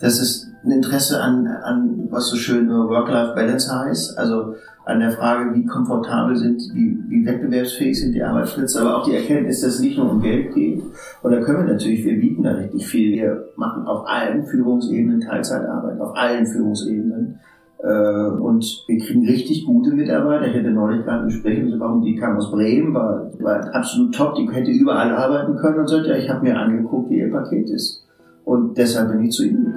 [0.00, 4.18] Das ist ein Interesse an, an was so schön Work-Life-Balance heißt.
[4.18, 9.04] Also an der Frage, wie komfortabel sind, wie, wie wettbewerbsfähig sind die Arbeitsplätze, aber auch
[9.04, 10.82] die Erkenntnis, dass es nicht nur um Geld geht.
[11.22, 13.12] Und da können wir natürlich, wir bieten da richtig viel.
[13.12, 17.38] Wir machen auf allen Führungsebenen Teilzeitarbeit, auf allen Führungsebenen.
[17.82, 20.46] Äh, und wir kriegen richtig gute Mitarbeiter.
[20.46, 24.14] Ich hatte neulich gerade ein Gespräch mit warum die kam aus Bremen, war, war absolut
[24.14, 27.30] top, die hätte überall arbeiten können und sagte, ja, ich habe mir angeguckt, wie ihr
[27.30, 28.04] Paket ist.
[28.48, 29.67] Und deshalb bin ich zu Ihnen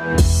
[0.00, 0.40] gekommen.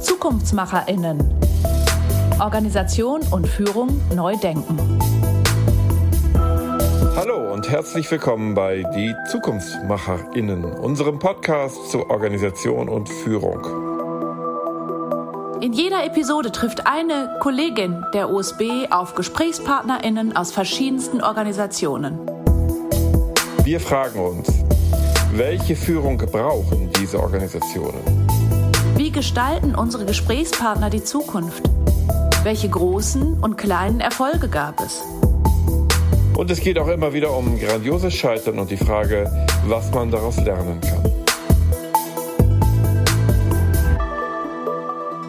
[0.00, 1.18] ZukunftsmacherInnen.
[2.40, 4.98] Organisation und Führung neu denken.
[7.16, 13.93] Hallo und herzlich willkommen bei Die ZukunftsmacherInnen, unserem Podcast zur Organisation und Führung.
[15.64, 22.18] In jeder Episode trifft eine Kollegin der USB auf GesprächspartnerInnen aus verschiedensten Organisationen.
[23.62, 24.46] Wir fragen uns,
[25.32, 28.28] welche Führung brauchen diese Organisationen?
[28.96, 31.62] Wie gestalten unsere Gesprächspartner die Zukunft?
[32.42, 35.02] Welche großen und kleinen Erfolge gab es?
[36.36, 39.32] Und es geht auch immer wieder um grandioses Scheitern und die Frage,
[39.66, 41.13] was man daraus lernen kann.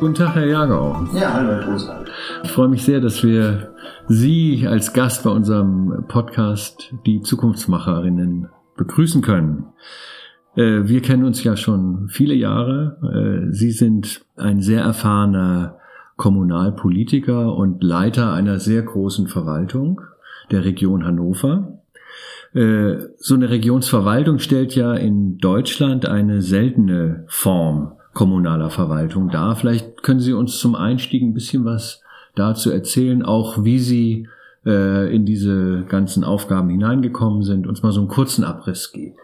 [0.05, 1.07] Guten Tag, Herr Jagerau.
[1.15, 2.13] Ja, hallo, Herr Großartig.
[2.43, 3.73] Ich freue mich sehr, dass wir
[4.07, 9.65] Sie als Gast bei unserem Podcast Die Zukunftsmacherinnen begrüßen können.
[10.55, 13.47] Äh, wir kennen uns ja schon viele Jahre.
[13.49, 15.79] Äh, Sie sind ein sehr erfahrener
[16.17, 20.01] Kommunalpolitiker und Leiter einer sehr großen Verwaltung
[20.51, 21.79] der Region Hannover.
[22.53, 29.55] Äh, so eine Regionsverwaltung stellt ja in Deutschland eine seltene Form kommunaler Verwaltung dar.
[29.55, 32.01] Vielleicht können Sie uns zum Einstieg ein bisschen was
[32.33, 34.27] dazu erzählen, auch wie Sie
[34.63, 39.15] in diese ganzen Aufgaben hineingekommen sind, uns mal so einen kurzen Abriss geben.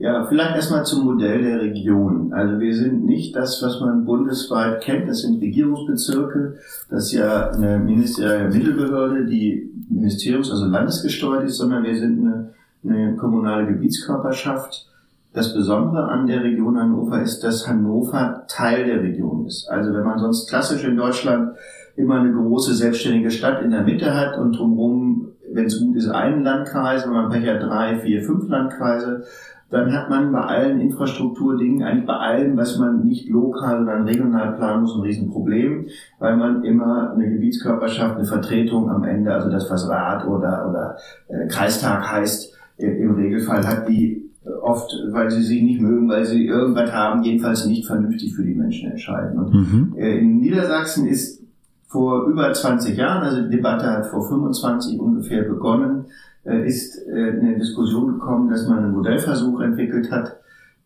[0.00, 2.32] Ja, vielleicht erstmal zum Modell der Region.
[2.32, 5.08] Also wir sind nicht das, was man bundesweit kennt.
[5.08, 6.56] Das sind Regierungsbezirke.
[6.90, 12.54] Das ist ja eine ministerielle Mittelbehörde, die ministeriums-, also landesgesteuert ist, sondern wir sind eine,
[12.84, 14.87] eine kommunale Gebietskörperschaft.
[15.34, 19.68] Das Besondere an der Region Hannover ist, dass Hannover Teil der Region ist.
[19.68, 21.56] Also wenn man sonst klassisch in Deutschland
[21.96, 26.08] immer eine große selbstständige Stadt in der Mitte hat und drumherum, wenn es gut ist,
[26.08, 29.24] einen Landkreis, wenn man Pech hat, drei, vier, fünf Landkreise,
[29.70, 34.56] dann hat man bei allen Infrastrukturdingen, eigentlich bei allem, was man nicht lokal, sondern regional
[34.56, 39.70] planen muss, ein Riesenproblem, weil man immer eine Gebietskörperschaft, eine Vertretung am Ende, also das,
[39.70, 40.96] was Rat oder, oder
[41.28, 44.27] äh, Kreistag heißt, im Regelfall hat die
[44.62, 48.54] oft, weil sie sie nicht mögen, weil sie irgendwas haben, jedenfalls nicht vernünftig für die
[48.54, 49.38] Menschen entscheiden.
[49.38, 49.94] Und mhm.
[49.96, 51.42] äh, in Niedersachsen ist
[51.86, 56.06] vor über 20 Jahren, also die Debatte hat vor 25 ungefähr begonnen,
[56.44, 60.36] äh, ist äh, eine Diskussion gekommen, dass man einen Modellversuch entwickelt hat,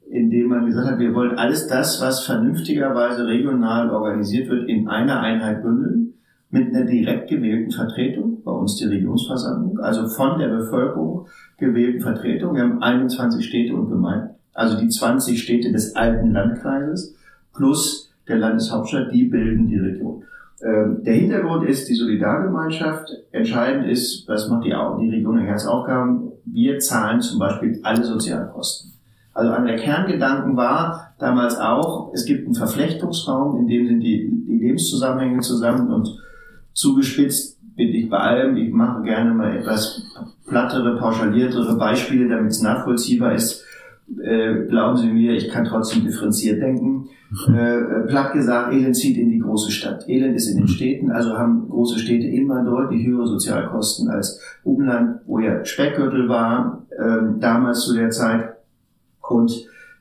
[0.09, 4.89] in dem man gesagt hat, wir wollen alles das, was vernünftigerweise regional organisiert wird, in
[4.89, 6.15] einer Einheit bündeln,
[6.53, 11.27] mit einer direkt gewählten Vertretung, bei uns die Regionsversammlung, also von der Bevölkerung
[11.57, 12.55] gewählten Vertretung.
[12.55, 17.17] Wir haben 21 Städte und Gemeinden, also die 20 Städte des alten Landkreises
[17.55, 20.25] plus der Landeshauptstadt, die bilden die Region.
[20.63, 23.09] Ähm, der Hintergrund ist die Solidargemeinschaft.
[23.33, 26.33] Entscheidend ist, was macht die, die Region als Aufgaben?
[26.45, 28.93] Wir zahlen zum Beispiel alle Sozialkosten.
[29.33, 34.31] Also an der Kerngedanken war damals auch, es gibt einen Verflechtungsraum, in dem sind die,
[34.47, 36.19] die Lebenszusammenhänge zusammen und
[36.73, 38.57] zugespitzt bin ich bei allem.
[38.57, 40.03] Ich mache gerne mal etwas
[40.47, 43.65] plattere, pauschaliertere Beispiele, damit es nachvollziehbar ist.
[44.23, 47.09] Äh, glauben Sie mir, ich kann trotzdem differenziert denken.
[47.49, 50.07] Äh, platt gesagt, Elend zieht in die große Stadt.
[50.07, 55.21] Elend ist in den Städten, also haben große Städte immer deutlich höhere Sozialkosten als Umland,
[55.27, 58.57] wo ja Speckgürtel war, äh, damals zu der Zeit.
[59.27, 59.51] Und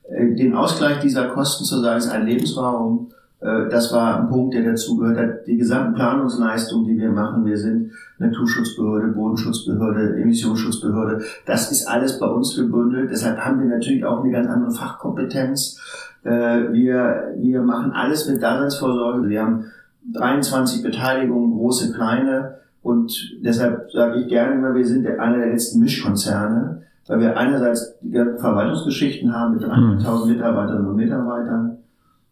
[0.09, 4.63] äh, den Ausgleich dieser Kosten zu sagen, ist ein Lebensraum, das war ein Punkt, der
[4.63, 5.47] dazu gehört hat.
[5.47, 12.28] Die gesamten Planungsleistungen, die wir machen, wir sind Naturschutzbehörde, Bodenschutzbehörde, Emissionsschutzbehörde, das ist alles bei
[12.28, 13.09] uns gebündelt.
[13.11, 15.79] Deshalb haben wir natürlich auch eine ganz andere Fachkompetenz.
[16.23, 19.28] Äh, wir, wir machen alles mit Daseinsvorsorge.
[19.28, 19.66] Wir haben
[20.14, 22.58] 23 Beteiligungen, große, kleine.
[22.84, 27.96] Und deshalb sage ich gerne immer, wir sind einer der letzten Mischkonzerne, weil wir einerseits
[28.02, 30.32] die Verwaltungsgeschichten haben mit 300.000 mhm.
[30.32, 31.78] Mitarbeiterinnen und Mitarbeitern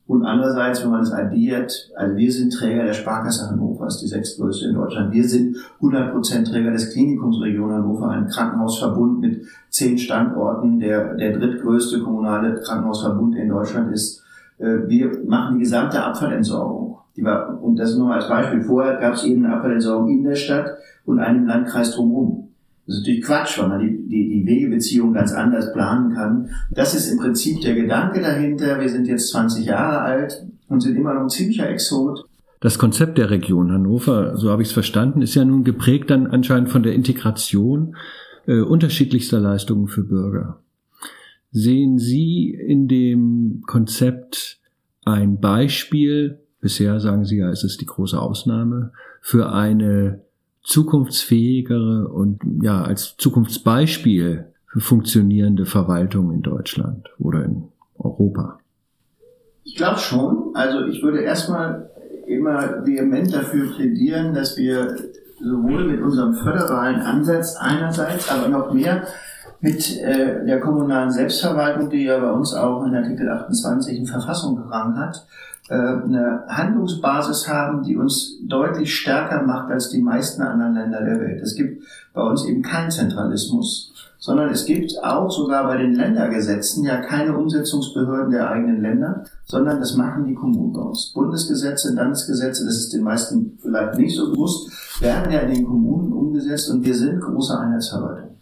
[0.09, 4.07] und andererseits, wenn man es addiert, also wir sind Träger der Sparkasse Hannover, ist die
[4.07, 5.13] sechstgrößte in Deutschland.
[5.13, 11.38] Wir sind 100% Träger des Klinikums Region Hannover, ein Krankenhausverbund mit zehn Standorten, der der
[11.38, 14.23] drittgrößte kommunale Krankenhausverbund in Deutschland ist.
[14.57, 16.97] Äh, wir machen die gesamte Abfallentsorgung.
[17.15, 18.63] Die war, und das nur als Beispiel.
[18.63, 20.71] Vorher gab es eben eine Abfallentsorgung in der Stadt
[21.06, 22.48] und einem Landkreis drumherum.
[22.89, 26.50] Das ist natürlich Quatsch, weil man die, die, die Wegebeziehung ganz anders planen kann.
[26.71, 28.81] Das ist im Prinzip der Gedanke dahinter.
[28.81, 32.25] Wir sind jetzt 20 Jahre alt und sind immer noch ein ziemlicher Exot.
[32.62, 36.25] Das Konzept der Region Hannover, so habe ich es verstanden, ist ja nun geprägt dann
[36.25, 37.95] anscheinend von der Integration
[38.47, 40.59] äh, unterschiedlichster Leistungen für Bürger.
[41.51, 44.57] Sehen Sie in dem Konzept
[45.06, 50.24] ein Beispiel, bisher sagen Sie ja, es ist die große Ausnahme, für eine
[50.63, 58.59] zukunftsfähigere und ja, als Zukunftsbeispiel für funktionierende Verwaltung in Deutschland oder in Europa?
[59.63, 60.51] Ich glaube schon.
[60.53, 61.89] Also ich würde erstmal
[62.27, 64.95] immer vehement dafür plädieren, dass wir
[65.39, 69.07] sowohl mit unserem föderalen Ansatz einerseits, aber noch mehr
[69.61, 74.56] mit äh, der kommunalen Selbstverwaltung, die ja bei uns auch in Artikel 28 in Verfassung
[74.56, 75.25] gerangen hat,
[75.69, 81.42] eine Handlungsbasis haben, die uns deutlich stärker macht als die meisten anderen Länder der Welt.
[81.42, 81.83] Es gibt
[82.13, 87.38] bei uns eben keinen Zentralismus, sondern es gibt auch sogar bei den Ländergesetzen ja keine
[87.38, 91.12] Umsetzungsbehörden der eigenen Länder, sondern das machen die Kommunen bei uns.
[91.13, 96.12] Bundesgesetze, Landesgesetze, das ist den meisten vielleicht nicht so bewusst, werden ja in den Kommunen
[96.12, 98.38] umgesetzt und wir sind große Einheitsverwaltung.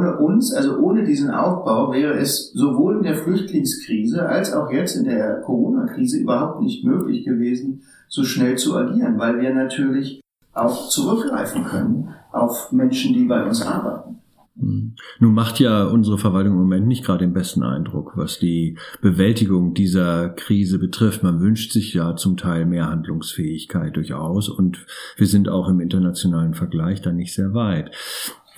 [0.00, 4.96] Ohne uns, also ohne diesen Aufbau, wäre es sowohl in der Flüchtlingskrise als auch jetzt
[4.96, 10.22] in der Corona-Krise überhaupt nicht möglich gewesen, so schnell zu agieren, weil wir natürlich
[10.54, 14.16] auch zurückgreifen können auf Menschen, die bei uns arbeiten.
[14.58, 14.92] Hm.
[15.18, 19.74] Nun macht ja unsere Verwaltung im Moment nicht gerade den besten Eindruck, was die Bewältigung
[19.74, 21.22] dieser Krise betrifft.
[21.22, 24.86] Man wünscht sich ja zum Teil mehr Handlungsfähigkeit durchaus und
[25.16, 27.90] wir sind auch im internationalen Vergleich da nicht sehr weit.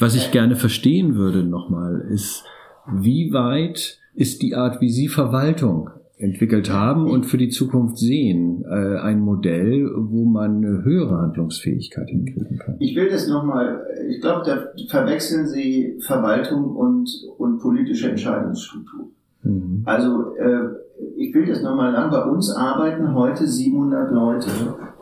[0.03, 2.43] Was ich gerne verstehen würde nochmal ist,
[2.93, 8.65] wie weit ist die Art, wie Sie Verwaltung entwickelt haben und für die Zukunft sehen,
[8.69, 12.79] äh, ein Modell, wo man eine höhere Handlungsfähigkeit hinkriegen kann.
[12.81, 17.09] Ich will das nochmal, ich glaube, da verwechseln Sie Verwaltung und,
[17.39, 19.09] und politische Entscheidungsstruktur.
[19.45, 19.83] Mhm.
[19.85, 20.81] Also äh,
[21.17, 24.49] ich will das nochmal sagen, bei uns arbeiten heute 700 Leute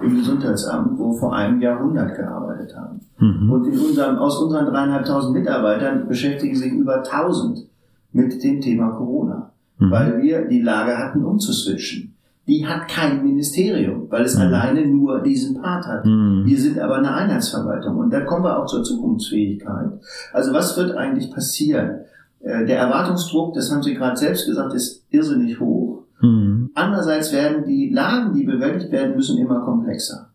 [0.00, 3.00] im Gesundheitsamt, wo vor einem Jahr 100 gearbeitet haben.
[3.19, 3.50] Mhm.
[3.50, 7.67] Und in unserem, aus unseren dreieinhalbtausend Mitarbeitern beschäftigen sich über 1000
[8.12, 9.91] mit dem Thema Corona, mhm.
[9.91, 12.14] weil wir die Lage hatten, umzuswitchen.
[12.47, 14.43] Die hat kein Ministerium, weil es mhm.
[14.43, 16.05] alleine nur diesen Part hat.
[16.05, 16.43] Mhm.
[16.44, 19.93] Wir sind aber eine Einheitsverwaltung und da kommen wir auch zur Zukunftsfähigkeit.
[20.32, 22.00] Also was wird eigentlich passieren?
[22.40, 26.02] Äh, der Erwartungsdruck, das haben Sie gerade selbst gesagt, ist irrsinnig hoch.
[26.20, 26.70] Mhm.
[26.75, 30.31] Andererseits werden die Lagen, die bewältigt werden müssen, immer komplexer.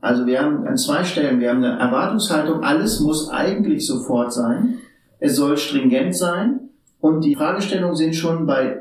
[0.00, 4.78] Also wir haben an zwei Stellen, wir haben eine Erwartungshaltung, alles muss eigentlich sofort sein,
[5.20, 8.80] es soll stringent sein und die Fragestellungen sind schon bei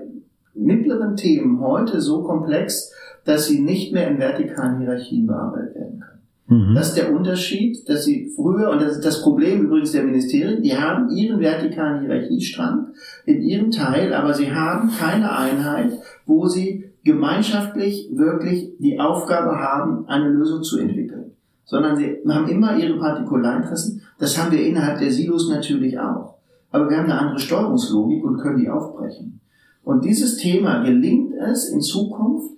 [0.56, 2.92] mittleren Themen heute so komplex,
[3.24, 6.11] dass sie nicht mehr in vertikalen Hierarchien bearbeitet werden können.
[6.48, 6.76] Mhm.
[6.76, 10.62] Das ist der Unterschied, dass sie früher, und das ist das Problem übrigens der Ministerien,
[10.62, 12.88] die haben ihren vertikalen Hierarchiestrang
[13.26, 15.94] in ihrem Teil, aber sie haben keine Einheit,
[16.26, 21.32] wo sie gemeinschaftlich wirklich die Aufgabe haben, eine Lösung zu entwickeln.
[21.66, 24.02] Sondern sie haben immer ihre Partikularinteressen.
[24.20, 26.36] Das haben wir innerhalb der Silos natürlich auch.
[26.72, 29.40] Aber wir haben eine andere Steuerungslogik und können die aufbrechen.
[29.84, 32.52] Und dieses Thema gelingt es in Zukunft,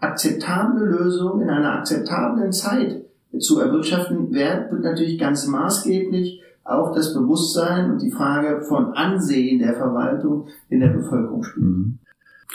[0.00, 3.04] akzeptable Lösungen in einer akzeptablen Zeit
[3.38, 9.74] zu erwirtschaften, wird natürlich ganz maßgeblich auch das Bewusstsein und die Frage von Ansehen der
[9.74, 11.66] Verwaltung in der Bevölkerung spielen.
[11.66, 11.98] Mhm.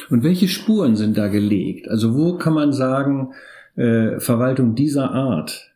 [0.09, 1.87] Und welche Spuren sind da gelegt?
[1.87, 3.33] Also wo kann man sagen,
[3.75, 5.71] äh, Verwaltung dieser Art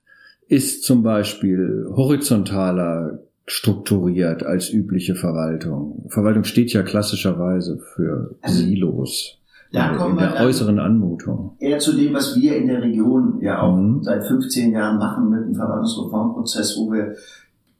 [0.47, 6.05] ist zum Beispiel horizontaler strukturiert als übliche Verwaltung.
[6.09, 9.36] Verwaltung steht ja klassischerweise für also Silos.
[9.71, 11.55] Da in, kommen in der äußeren Anmutung.
[11.59, 14.01] Eher zu dem, was wir in der Region ja auch mhm.
[14.03, 17.15] seit 15 Jahren machen mit dem Verwaltungsreformprozess, wo wir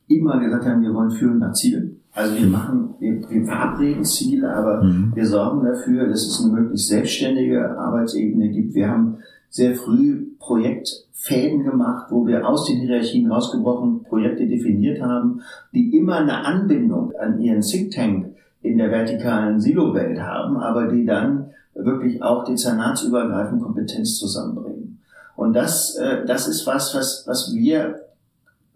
[0.08, 2.02] immer gesagt haben, wir wollen führen nach Zielen.
[2.14, 2.52] Also wir mhm.
[2.52, 5.12] machen, wir, wir verabreden Ziele, aber mhm.
[5.14, 8.74] wir sorgen dafür, dass es eine möglichst selbstständige Arbeitsebene gibt.
[8.74, 9.18] Wir haben
[9.50, 15.42] sehr früh Projektfäden gemacht, wo wir aus den Hierarchien rausgebrochen Projekte definiert haben,
[15.74, 21.06] die immer eine Anbindung an ihren Think Tank in der vertikalen Silo-Welt haben, aber die
[21.06, 25.00] dann wirklich auch dezernatsübergreifend Kompetenz zusammenbringen.
[25.36, 28.02] Und das, äh, das ist was, was, was wir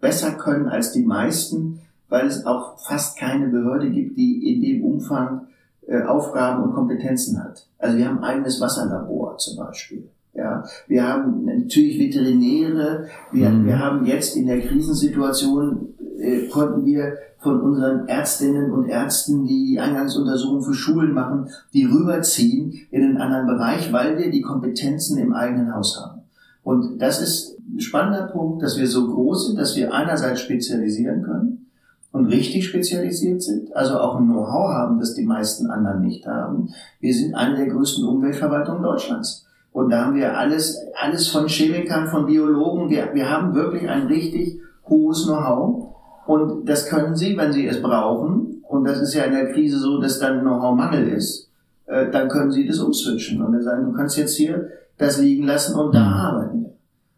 [0.00, 4.84] besser können als die meisten, weil es auch fast keine Behörde gibt, die in dem
[4.84, 5.48] Umfang
[5.86, 7.66] äh, Aufgaben und Kompetenzen hat.
[7.78, 10.08] Also wir haben ein eigenes Wasserlabor zum Beispiel.
[10.34, 13.08] Ja, wir haben natürlich Veterinäre.
[13.32, 13.66] Wir, mhm.
[13.66, 19.78] wir haben jetzt in der Krisensituation äh, konnten wir von unseren Ärztinnen und Ärzten, die
[19.80, 25.34] Eingangsuntersuchungen für Schulen machen, die rüberziehen in einen anderen Bereich, weil wir die Kompetenzen im
[25.34, 26.22] eigenen Haus haben.
[26.62, 31.22] Und das ist ein spannender Punkt, dass wir so groß sind, dass wir einerseits spezialisieren
[31.22, 31.66] können
[32.12, 36.68] und richtig spezialisiert sind, also auch ein Know-how haben, das die meisten anderen nicht haben.
[37.00, 39.46] Wir sind eine der größten Umweltverwaltungen Deutschlands.
[39.72, 42.90] Und da haben wir alles, alles von Chemikern, von Biologen.
[42.90, 45.91] Wir, wir haben wirklich ein richtig hohes Know-how.
[46.26, 48.62] Und das können Sie, wenn Sie es brauchen.
[48.68, 51.50] Und das ist ja in der Krise so, dass dann Know-how-Mangel ist.
[51.86, 55.46] Äh, dann können Sie das umswitchen und dann sagen, du kannst jetzt hier das liegen
[55.46, 56.12] lassen und da mhm.
[56.12, 56.66] arbeiten.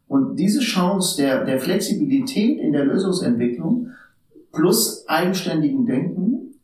[0.08, 3.90] Und diese Chance der, der Flexibilität in der Lösungsentwicklung
[4.52, 6.54] plus eigenständigen Denken,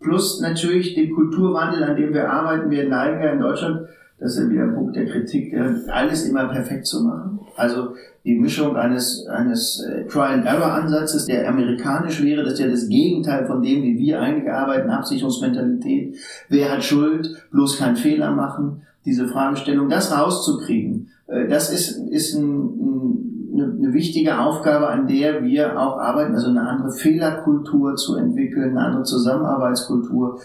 [0.00, 2.70] plus natürlich dem Kulturwandel, an dem wir arbeiten.
[2.70, 3.88] Wir neigen ja in Deutschland,
[4.22, 5.54] das ist ja wieder ein Punkt der Kritik,
[5.88, 7.40] alles immer perfekt zu machen.
[7.56, 13.46] Also die Mischung eines, eines äh, Try-and-Error-Ansatzes, der amerikanisch wäre, das ist ja das Gegenteil
[13.46, 16.16] von dem, wie wir eigentlich arbeiten, Absicherungsmentalität.
[16.48, 17.42] Wer hat Schuld?
[17.50, 18.82] Bloß keinen Fehler machen.
[19.04, 25.06] Diese Fragestellung, das rauszukriegen, äh, das ist, ist ein, ein eine, eine wichtige Aufgabe, an
[25.06, 30.40] der wir auch arbeiten, also eine andere Fehlerkultur zu entwickeln, eine andere Zusammenarbeitskultur.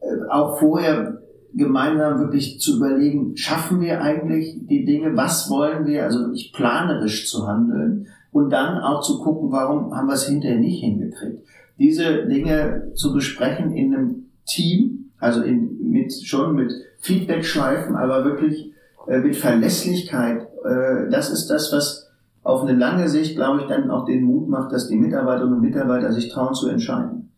[0.00, 1.22] Äh, auch vorher
[1.56, 7.28] gemeinsam wirklich zu überlegen, schaffen wir eigentlich die Dinge, was wollen wir, also nicht planerisch
[7.28, 11.42] zu handeln und dann auch zu gucken, warum haben wir es hinterher nicht hingekriegt.
[11.78, 18.72] Diese Dinge zu besprechen in einem Team, also in, mit, schon mit Feedback-Schleifen, aber wirklich
[19.06, 22.10] äh, mit Verlässlichkeit, äh, das ist das, was
[22.42, 25.62] auf eine lange Sicht, glaube ich, dann auch den Mut macht, dass die Mitarbeiterinnen und
[25.62, 27.30] Mitarbeiter sich trauen zu entscheiden.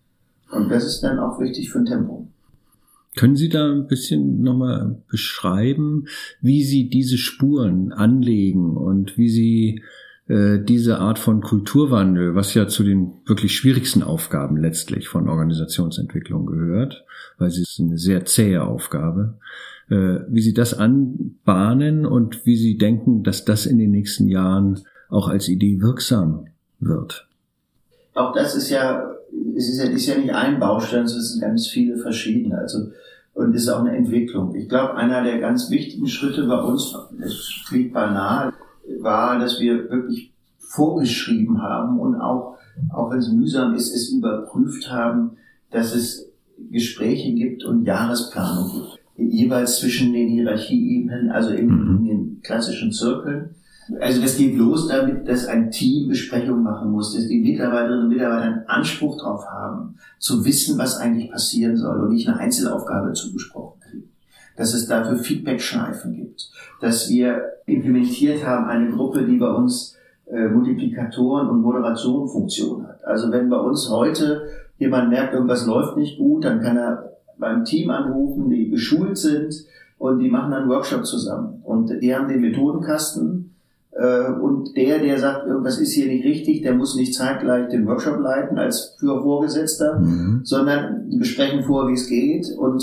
[0.51, 2.28] Und das ist dann auch wichtig für ein Tempo.
[3.19, 6.07] Können Sie da ein bisschen nochmal beschreiben,
[6.41, 9.83] wie Sie diese Spuren anlegen und wie Sie
[10.29, 16.47] äh, diese Art von Kulturwandel, was ja zu den wirklich schwierigsten Aufgaben letztlich von Organisationsentwicklung
[16.47, 17.05] gehört,
[17.39, 19.39] weil sie ist eine sehr zähe Aufgabe,
[19.91, 24.85] äh, wie Sie das anbahnen und wie Sie denken, dass das in den nächsten Jahren
[25.09, 26.47] auch als Idee wirksam
[26.79, 27.27] wird.
[28.15, 29.11] Auch das ist ja,
[29.57, 32.59] es ist ja, ist ja nicht ein Baustein, es sind ganz viele verschiedene.
[32.59, 32.93] Also,
[33.39, 34.53] und ist auch eine Entwicklung.
[34.57, 38.53] Ich glaube, einer der ganz wichtigen Schritte bei uns, das klingt banal,
[39.01, 42.57] war, dass wir wirklich vorgeschrieben haben und auch,
[42.93, 45.37] auch wenn es mühsam ist, es überprüft haben,
[45.71, 46.29] dass es
[46.73, 49.33] Gespräche gibt und Jahresplanung gibt.
[49.33, 51.99] Jeweils zwischen den Hierarchieebenen, also in, mhm.
[51.99, 53.55] in den klassischen Zirkeln
[54.01, 58.09] also das geht los damit, dass ein Team Besprechungen machen muss, dass die Mitarbeiterinnen und
[58.09, 63.13] Mitarbeiter einen Anspruch darauf haben, zu wissen, was eigentlich passieren soll und nicht eine Einzelaufgabe
[63.13, 64.11] zugesprochen kriegen.
[64.57, 66.51] Dass es dafür Feedback-Schleifen gibt.
[66.81, 73.05] Dass wir implementiert haben eine Gruppe, die bei uns äh, Multiplikatoren und Moderationfunktion hat.
[73.05, 77.65] Also wenn bei uns heute jemand merkt, irgendwas läuft nicht gut, dann kann er beim
[77.65, 79.55] Team anrufen, die geschult sind
[79.97, 81.63] und die machen dann einen Workshop zusammen.
[81.65, 83.55] Und die haben den Methodenkasten
[84.01, 88.21] und der, der sagt, irgendwas ist hier nicht richtig, der muss nicht zeitgleich den Workshop
[88.21, 90.41] leiten als für Vorgesetzter, mhm.
[90.45, 92.47] sondern die besprechen vor, wie es geht.
[92.57, 92.83] Und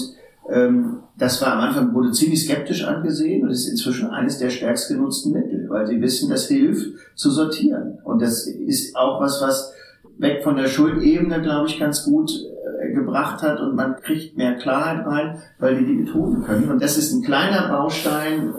[0.50, 4.90] ähm, das war am Anfang wurde ziemlich skeptisch angesehen und ist inzwischen eines der stärkst
[4.90, 8.00] genutzten Mittel, weil sie wissen, das hilft zu sortieren.
[8.04, 9.72] Und das ist auch was, was
[10.18, 14.56] weg von der Schuldebene, glaube ich, ganz gut äh, gebracht hat und man kriegt mehr
[14.56, 16.70] Klarheit rein, weil die die Methoden können.
[16.70, 18.54] Und das ist ein kleiner Baustein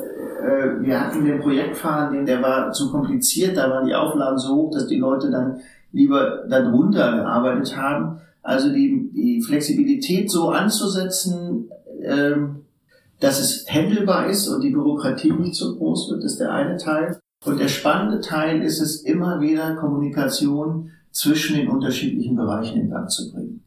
[0.47, 4.71] äh, wir hatten den Projektfahren, der war zu kompliziert, da waren die Auflagen so hoch,
[4.73, 5.61] dass die Leute dann
[5.93, 8.21] lieber darunter gearbeitet haben.
[8.43, 11.69] Also die, die Flexibilität so anzusetzen,
[12.03, 12.62] ähm,
[13.19, 17.19] dass es handelbar ist und die Bürokratie nicht so groß wird, ist der eine Teil.
[17.45, 23.11] Und der spannende Teil ist es immer wieder Kommunikation zwischen den unterschiedlichen Bereichen in Gang
[23.11, 23.65] zu bringen.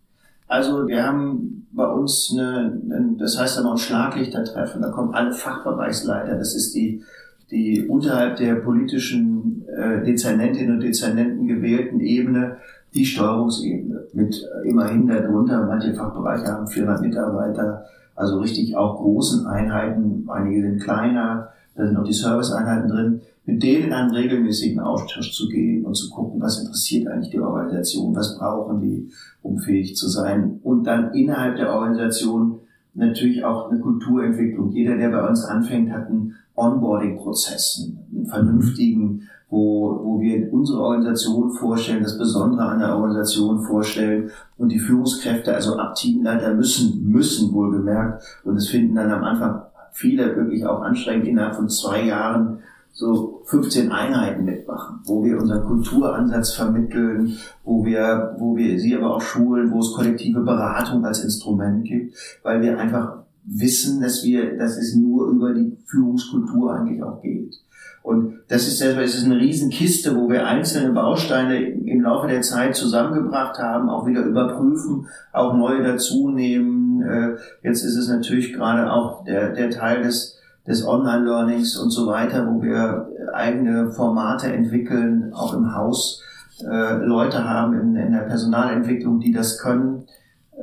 [0.50, 5.32] Also wir haben bei uns eine, das heißt dann auch ein Schlaglichtertreffen, da kommen alle
[5.32, 7.04] Fachbereichsleiter, das ist die,
[7.52, 12.58] die unterhalb der politischen äh, Dezernentinnen und Dezernenten gewählten Ebene,
[12.96, 20.28] die Steuerungsebene mit immerhin darunter, manche Fachbereiche haben 400 Mitarbeiter, also richtig auch großen Einheiten,
[20.28, 25.34] einige sind kleiner, da sind auch die Serviceeinheiten drin, mit denen in einen regelmäßigen Austausch
[25.34, 29.10] zu gehen und zu gucken, was interessiert eigentlich die Organisation, was brauchen die,
[29.42, 30.60] um fähig zu sein.
[30.64, 32.60] Und dann innerhalb der Organisation
[32.94, 34.72] natürlich auch eine Kulturentwicklung.
[34.72, 41.52] Jeder, der bei uns anfängt, hat einen Onboarding-Prozess, einen vernünftigen, wo, wo wir unsere Organisation
[41.52, 47.52] vorstellen, das Besondere an der Organisation vorstellen und die Führungskräfte, also ab Teamleiter müssen, müssen
[47.52, 52.60] wohlgemerkt, und es finden dann am Anfang viele wirklich auch anstrengend innerhalb von zwei Jahren
[53.00, 59.16] so 15 Einheiten mitmachen, wo wir unseren Kulturansatz vermitteln, wo wir, wo wir sie aber
[59.16, 64.58] auch schulen, wo es kollektive Beratung als Instrument gibt, weil wir einfach wissen, dass wir,
[64.58, 67.56] dass es nur über die Führungskultur eigentlich auch geht.
[68.04, 72.76] Und das ist, das ist eine Riesenkiste, wo wir einzelne Bausteine im Laufe der Zeit
[72.76, 77.02] zusammengebracht haben, auch wieder überprüfen, auch neue dazu nehmen.
[77.02, 80.39] Äh, jetzt ist es natürlich gerade auch der, der Teil des,
[80.70, 86.22] des Online-Learnings und so weiter, wo wir eigene Formate entwickeln, auch im Haus
[86.64, 90.06] äh, Leute haben in, in der Personalentwicklung, die das können.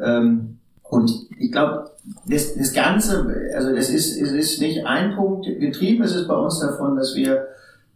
[0.01, 1.91] Ähm, und ich glaube,
[2.29, 6.37] das, das Ganze, also es ist, es ist nicht ein Punkt, getrieben ist es bei
[6.37, 7.49] uns davon, dass wir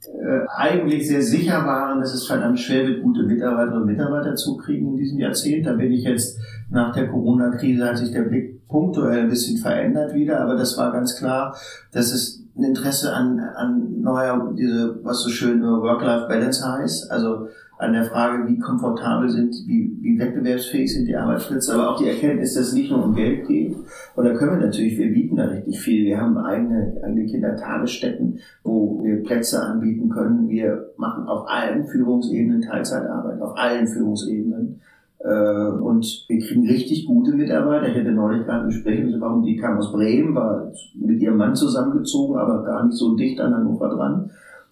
[0.02, 4.56] äh, eigentlich sehr sicher waren, dass es verdammt schwer wird, gute Mitarbeiterinnen und Mitarbeiter zu
[4.56, 5.66] kriegen in diesem Jahrzehnt.
[5.66, 6.40] Da bin ich jetzt
[6.70, 10.92] nach der Corona-Krise hat sich der Blick punktuell ein bisschen verändert wieder, aber das war
[10.92, 11.56] ganz klar,
[11.92, 17.48] dass es ein Interesse an, an neuer, diese, was so schön Work-Life-Balance heißt, also
[17.80, 22.08] an der Frage, wie komfortabel sind, wie, wie wettbewerbsfähig sind die Arbeitsplätze, aber auch die
[22.08, 23.74] Erkenntnis, dass es nicht nur um Geld geht.
[24.16, 26.04] Und da können wir natürlich, wir bieten da richtig viel.
[26.04, 30.50] Wir haben eigene, eigene Kindertagesstätten, wo wir Plätze anbieten können.
[30.50, 34.82] Wir machen auf allen Führungsebenen Teilzeitarbeit, auf allen Führungsebenen.
[35.22, 37.88] Äh, und wir kriegen richtig gute Mitarbeiter.
[37.88, 41.36] Ich hatte neulich gerade ein Gespräch mit warum die kam aus Bremen, war mit ihrem
[41.36, 44.30] Mann zusammengezogen, aber gar nicht so dicht an Hannover dran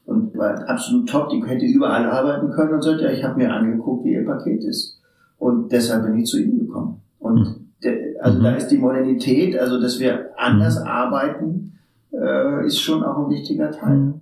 [0.08, 3.52] und war absolut top, die hätte überall arbeiten können und sagte, ja, ich habe mir
[3.52, 4.98] angeguckt, wie ihr Paket ist.
[5.38, 7.02] Und deshalb bin ich zu ihm gekommen.
[7.18, 7.90] Und mhm.
[8.20, 8.42] also mhm.
[8.42, 10.86] da ist die Modernität, also dass wir anders mhm.
[10.86, 11.72] arbeiten,
[12.12, 14.14] äh, ist schon auch ein wichtiger Teil.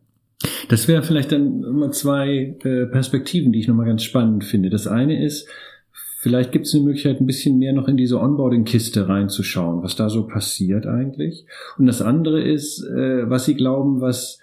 [0.68, 4.70] Das wäre vielleicht dann immer zwei äh, Perspektiven, die ich nochmal ganz spannend finde.
[4.70, 5.48] Das eine ist,
[6.26, 10.08] vielleicht gibt es eine Möglichkeit, ein bisschen mehr noch in diese Onboarding-Kiste reinzuschauen, was da
[10.08, 11.46] so passiert eigentlich.
[11.78, 14.40] Und das andere ist, äh, was Sie glauben, was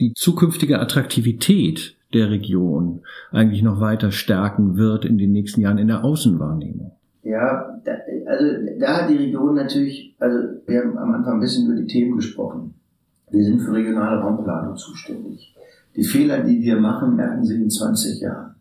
[0.00, 5.88] die zukünftige Attraktivität der Region eigentlich noch weiter stärken wird in den nächsten Jahren in
[5.88, 6.92] der Außenwahrnehmung?
[7.24, 7.92] Ja, da,
[8.24, 8.46] also
[8.80, 12.16] da hat die Region natürlich, also wir haben am Anfang ein bisschen über die Themen
[12.16, 12.72] gesprochen.
[13.30, 15.54] Wir sind für regionale Raumplanung zuständig.
[15.94, 18.54] Die Fehler, die wir machen, merken Sie in 20 Jahren.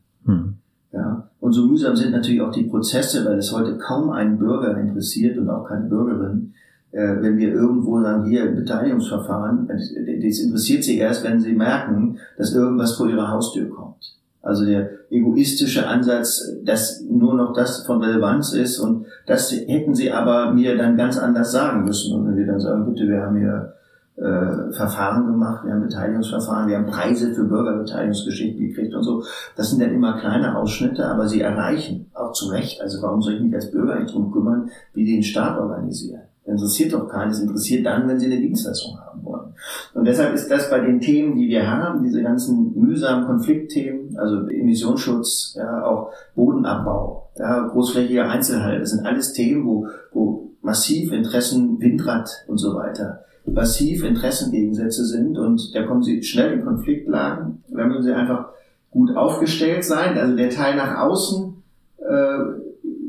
[0.98, 4.76] Ja, und so mühsam sind natürlich auch die Prozesse, weil es heute kaum einen Bürger
[4.80, 6.54] interessiert und auch keine Bürgerin,
[6.92, 9.92] äh, wenn wir irgendwo sagen, hier Beteiligungsverfahren, das
[10.40, 14.16] interessiert sie erst, wenn sie merken, dass irgendwas vor ihrer Haustür kommt.
[14.42, 20.12] Also der egoistische Ansatz, dass nur noch das von Relevanz ist und das hätten sie
[20.12, 22.16] aber mir dann ganz anders sagen müssen.
[22.16, 23.74] Und wenn wir dann sagen, bitte, wir haben hier
[24.18, 29.24] äh, Verfahren gemacht, wir haben Beteiligungsverfahren, wir haben Preise für Bürgerbeteiligungsgeschichten gekriegt und so.
[29.56, 32.82] Das sind dann immer kleine Ausschnitte, aber sie erreichen auch zu Recht.
[32.82, 36.22] Also warum soll ich mich als Bürger nicht drum kümmern, wie die den Staat organisieren?
[36.48, 39.54] interessiert doch keines, interessiert dann, wenn sie eine Dienstleistung haben wollen.
[39.94, 44.48] Und deshalb ist das bei den Themen, die wir haben, diese ganzen mühsamen Konfliktthemen, also
[44.48, 51.80] Emissionsschutz, ja, auch Bodenabbau, ja, großflächiger Einzelhandel, das sind alles Themen, wo, wo massiv Interessen,
[51.80, 57.64] Windrad und so weiter, massiv Interessengegensätze sind und da kommen sie schnell in Konfliktlagen.
[57.70, 58.50] Da müssen sie einfach
[58.92, 60.18] gut aufgestellt sein.
[60.18, 61.54] Also der Teil nach außen,
[62.00, 62.38] äh,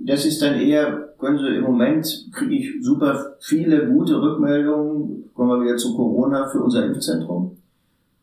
[0.06, 5.50] das ist dann eher können Sie im Moment kriege ich super viele gute Rückmeldungen, kommen
[5.50, 7.56] wir wieder zu Corona für unser Impfzentrum,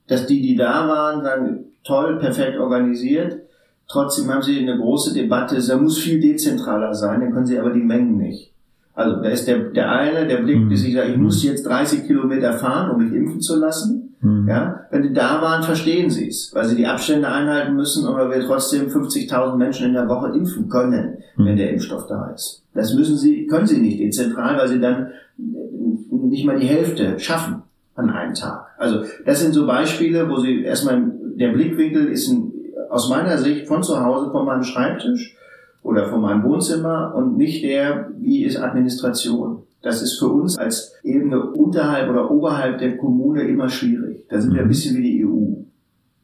[0.07, 3.41] dass die, die da waren, sagen, toll, perfekt organisiert.
[3.87, 7.71] Trotzdem haben sie eine große Debatte, da muss viel dezentraler sein, dann können sie aber
[7.71, 8.51] die Mengen nicht.
[8.95, 12.07] Also da ist der, der eine, der blickt, bis ich sage, ich muss jetzt 30
[12.07, 14.15] Kilometer fahren, um mich impfen zu lassen.
[14.21, 14.47] Mhm.
[14.47, 18.31] Ja, wenn die da waren, verstehen sie es, weil sie die Abstände einhalten müssen, aber
[18.31, 21.45] wir trotzdem 50.000 Menschen in der Woche impfen können, mhm.
[21.45, 22.63] wenn der Impfstoff da ist.
[22.73, 27.63] Das müssen sie, können sie nicht dezentral, weil sie dann nicht mal die Hälfte schaffen
[27.95, 28.67] an einem Tag.
[28.77, 31.03] Also das sind so Beispiele, wo sie erstmal
[31.35, 32.51] der Blickwinkel ist ein,
[32.89, 35.35] aus meiner Sicht von zu Hause, von meinem Schreibtisch
[35.85, 39.59] oder von meinem Wohnzimmer und nicht der, wie ist Administration.
[39.83, 44.25] Das ist für uns als Ebene unterhalb oder oberhalb der Kommune immer schwierig.
[44.27, 44.69] Da sind wir ein mhm.
[44.69, 45.45] bisschen wie die EU.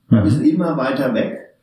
[0.10, 1.56] Wir sind immer weiter weg.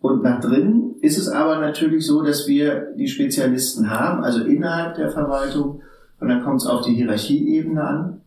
[0.00, 4.94] Und nach drinnen ist es aber natürlich so, dass wir die Spezialisten haben, also innerhalb
[4.94, 5.82] der Verwaltung.
[6.20, 8.20] Und dann kommt es auf die Hierarchieebene an.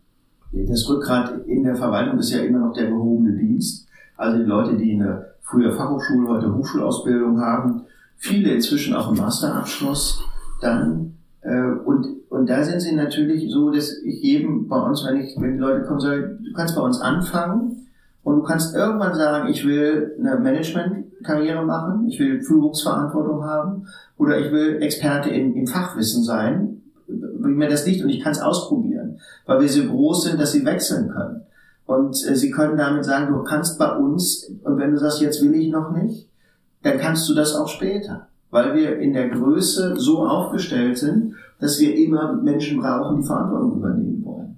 [0.52, 3.88] Das Rückgrat in der Verwaltung ist ja immer noch der gehobene Dienst.
[4.18, 10.22] Also die Leute, die eine früher Fachhochschule, heute Hochschulausbildung haben, viele inzwischen auch einen Masterabschluss
[10.60, 11.16] dann.
[11.42, 15.36] Äh, und, und da sind sie natürlich so, dass ich jedem bei uns, wenn ich,
[15.38, 17.86] wenn die Leute kommen, sage, du kannst bei uns anfangen
[18.22, 24.38] und du kannst irgendwann sagen, ich will eine Managementkarriere machen, ich will Führungsverantwortung haben oder
[24.38, 28.40] ich will Experte in, im Fachwissen sein, wie mir das nicht und ich kann es
[28.40, 31.42] ausprobieren, weil wir so groß sind, dass sie wechseln können.
[31.86, 35.42] Und äh, sie können damit sagen, du kannst bei uns, und wenn du sagst, jetzt
[35.42, 36.28] will ich noch nicht,
[36.84, 38.28] dann kannst du das auch später.
[38.50, 43.78] Weil wir in der Größe so aufgestellt sind, dass wir immer Menschen brauchen, die Verantwortung
[43.78, 44.56] übernehmen wollen.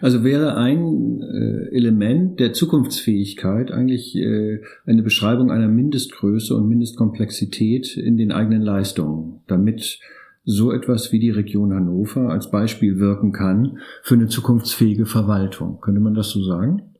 [0.00, 7.96] Also wäre ein äh, Element der Zukunftsfähigkeit eigentlich äh, eine Beschreibung einer Mindestgröße und Mindestkomplexität
[7.96, 9.98] in den eigenen Leistungen, damit
[10.44, 15.80] so etwas wie die Region Hannover als Beispiel wirken kann für eine zukunftsfähige Verwaltung.
[15.80, 16.91] Könnte man das so sagen?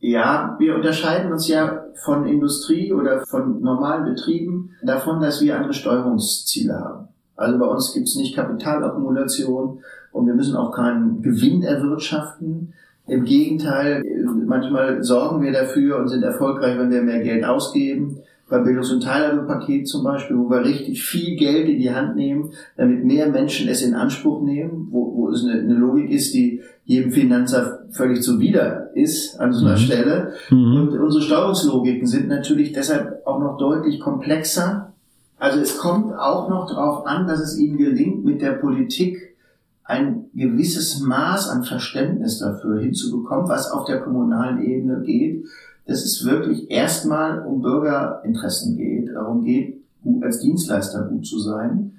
[0.00, 5.74] Ja, wir unterscheiden uns ja von Industrie oder von normalen Betrieben davon, dass wir andere
[5.74, 7.08] Steuerungsziele haben.
[7.36, 9.80] Also bei uns gibt es nicht Kapitalakkumulation
[10.12, 12.72] und wir müssen auch keinen Gewinn erwirtschaften.
[13.06, 14.02] Im Gegenteil,
[14.46, 19.02] manchmal sorgen wir dafür und sind erfolgreich, wenn wir mehr Geld ausgeben beim Bildungs- und
[19.02, 23.68] Teilhabepaket zum Beispiel, wo wir richtig viel Geld in die Hand nehmen, damit mehr Menschen
[23.68, 28.22] es in Anspruch nehmen, wo, wo es eine, eine Logik ist, die jedem Finanzer völlig
[28.22, 29.80] zuwider ist an so einer mhm.
[29.80, 30.32] Stelle.
[30.50, 30.76] Mhm.
[30.76, 34.92] Und unsere Steuerungslogiken sind natürlich deshalb auch noch deutlich komplexer.
[35.38, 39.36] Also es kommt auch noch darauf an, dass es ihnen gelingt, mit der Politik
[39.84, 45.44] ein gewisses Maß an Verständnis dafür hinzubekommen, was auf der kommunalen Ebene geht
[45.86, 49.80] dass es wirklich erstmal um Bürgerinteressen geht, darum geht,
[50.22, 51.92] als Dienstleister gut zu sein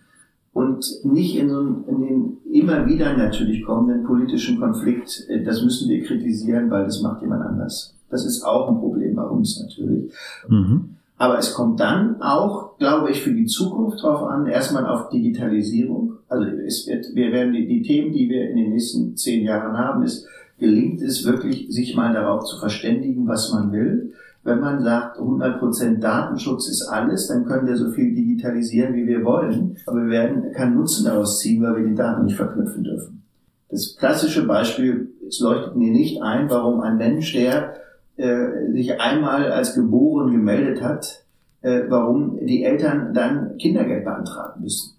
[0.54, 5.90] und nicht in, so in den immer wieder natürlich kommenden politischen Konflikt, äh, das müssen
[5.90, 7.96] wir kritisieren, weil das macht jemand anders.
[8.10, 10.12] Das ist auch ein Problem bei uns natürlich.
[10.48, 10.98] Mhm.
[11.18, 16.14] Aber es kommt dann auch, glaube ich, für die Zukunft drauf an, erstmal auf Digitalisierung.
[16.28, 19.78] Also es wird, wir werden die, die Themen, die wir in den nächsten zehn Jahren
[19.78, 20.28] haben, ist
[20.62, 24.14] gelingt es wirklich, sich mal darauf zu verständigen, was man will.
[24.44, 29.26] Wenn man sagt, 100% Datenschutz ist alles, dann können wir so viel digitalisieren, wie wir
[29.26, 29.78] wollen.
[29.88, 33.24] Aber wir werden keinen Nutzen daraus ziehen, weil wir die Daten nicht verknüpfen dürfen.
[33.70, 37.74] Das klassische Beispiel, es leuchtet mir nicht ein, warum ein Mensch, der
[38.18, 41.24] äh, sich einmal als geboren gemeldet hat,
[41.62, 44.96] äh, warum die Eltern dann Kindergeld beantragen müssen.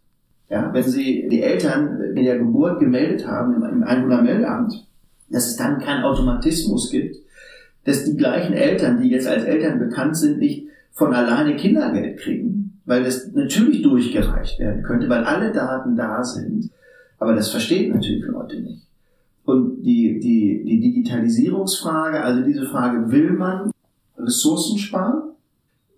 [0.48, 4.86] Ja, wenn sie die Eltern in der Geburt gemeldet haben im Einwohnermeldeamt,
[5.32, 7.16] dass es dann keinen Automatismus gibt,
[7.84, 12.80] dass die gleichen Eltern, die jetzt als Eltern bekannt sind, nicht von alleine Kindergeld kriegen,
[12.84, 16.70] weil das natürlich durchgereicht werden könnte, weil alle Daten da sind.
[17.18, 18.86] Aber das verstehen natürlich Leute nicht.
[19.44, 23.72] Und die, die, die Digitalisierungsfrage, also diese Frage, will man
[24.16, 25.30] Ressourcen sparen?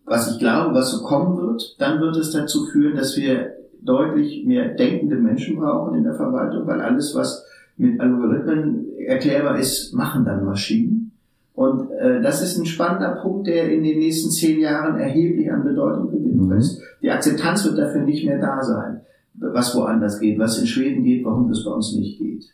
[0.06, 4.44] Was ich glaube, was so kommen wird, dann wird es dazu führen, dass wir deutlich
[4.46, 7.44] mehr denkende Menschen brauchen in der Verwaltung, weil alles, was
[7.76, 11.12] mit Algorithmen erklärbar ist, machen dann Maschinen.
[11.54, 15.64] Und äh, das ist ein spannender Punkt, der in den nächsten zehn Jahren erheblich an
[15.64, 16.62] Bedeutung gewinnen wird.
[16.62, 16.82] Mhm.
[17.02, 19.02] Die Akzeptanz wird dafür nicht mehr da sein,
[19.34, 22.44] was woanders geht, was in Schweden geht, warum das bei uns nicht geht.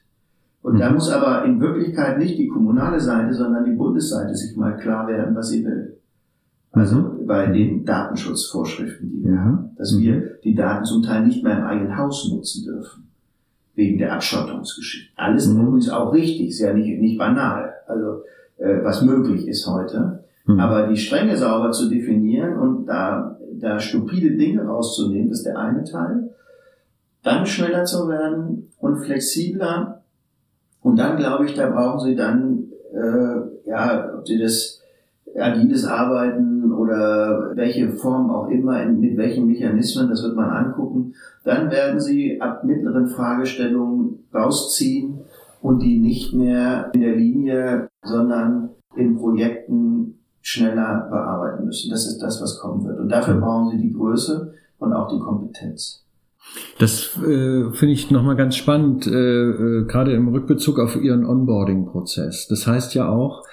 [0.62, 0.78] Und mhm.
[0.80, 5.08] da muss aber in Wirklichkeit nicht die kommunale Seite, sondern die Bundesseite sich mal klar
[5.08, 5.96] werden, was sie will.
[6.72, 7.26] Also mhm.
[7.26, 10.22] bei den Datenschutzvorschriften, die wir haben, dass wir mhm.
[10.44, 13.09] die Daten zum Teil nicht mehr im eigenen Haus nutzen dürfen
[13.80, 15.10] wegen der Abschottungsgeschichte.
[15.16, 15.62] Alles mhm.
[15.62, 18.22] übrigens auch richtig, ist ja nicht, nicht banal, also
[18.58, 20.24] äh, was möglich ist heute.
[20.44, 20.60] Mhm.
[20.60, 25.84] Aber die Stränge sauber zu definieren und da, da stupide Dinge rauszunehmen, ist der eine
[25.84, 26.30] Teil.
[27.22, 30.02] Dann schneller zu werden und flexibler.
[30.82, 34.82] Und dann glaube ich, da brauchen Sie dann, äh, ja, ob Sie das
[35.34, 41.14] agiles Arbeiten oder welche Form auch immer, mit welchen Mechanismen, das wird man angucken.
[41.44, 45.20] Dann werden Sie ab mittleren Fragestellungen rausziehen
[45.62, 51.90] und die nicht mehr in der Linie, sondern in Projekten schneller bearbeiten müssen.
[51.90, 52.98] Das ist das, was kommen wird.
[52.98, 56.04] Und dafür brauchen Sie die Größe und auch die Kompetenz.
[56.78, 62.48] Das äh, finde ich nochmal ganz spannend, äh, äh, gerade im Rückbezug auf Ihren Onboarding-Prozess.
[62.48, 63.44] Das heißt ja auch,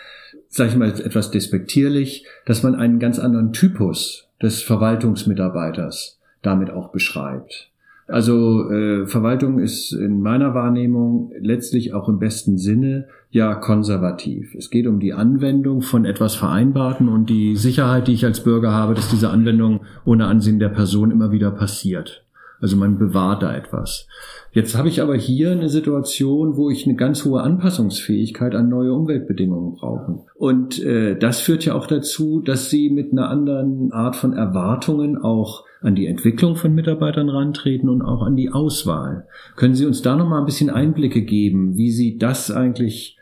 [0.57, 6.91] sage ich mal etwas despektierlich, dass man einen ganz anderen Typus des Verwaltungsmitarbeiters damit auch
[6.91, 7.71] beschreibt.
[8.07, 14.55] Also äh, Verwaltung ist in meiner Wahrnehmung letztlich auch im besten Sinne ja konservativ.
[14.55, 18.71] Es geht um die Anwendung von etwas Vereinbarten und die Sicherheit, die ich als Bürger
[18.71, 22.23] habe, dass diese Anwendung ohne Ansehen der Person immer wieder passiert.
[22.59, 24.07] Also man bewahrt da etwas.
[24.51, 28.93] Jetzt habe ich aber hier eine Situation, wo ich eine ganz hohe Anpassungsfähigkeit an neue
[28.93, 30.19] Umweltbedingungen brauche.
[30.35, 35.17] Und äh, das führt ja auch dazu, dass Sie mit einer anderen Art von Erwartungen
[35.17, 39.27] auch an die Entwicklung von Mitarbeitern rantreten und auch an die Auswahl.
[39.55, 43.17] Können Sie uns da noch mal ein bisschen Einblicke geben, wie Sie das eigentlich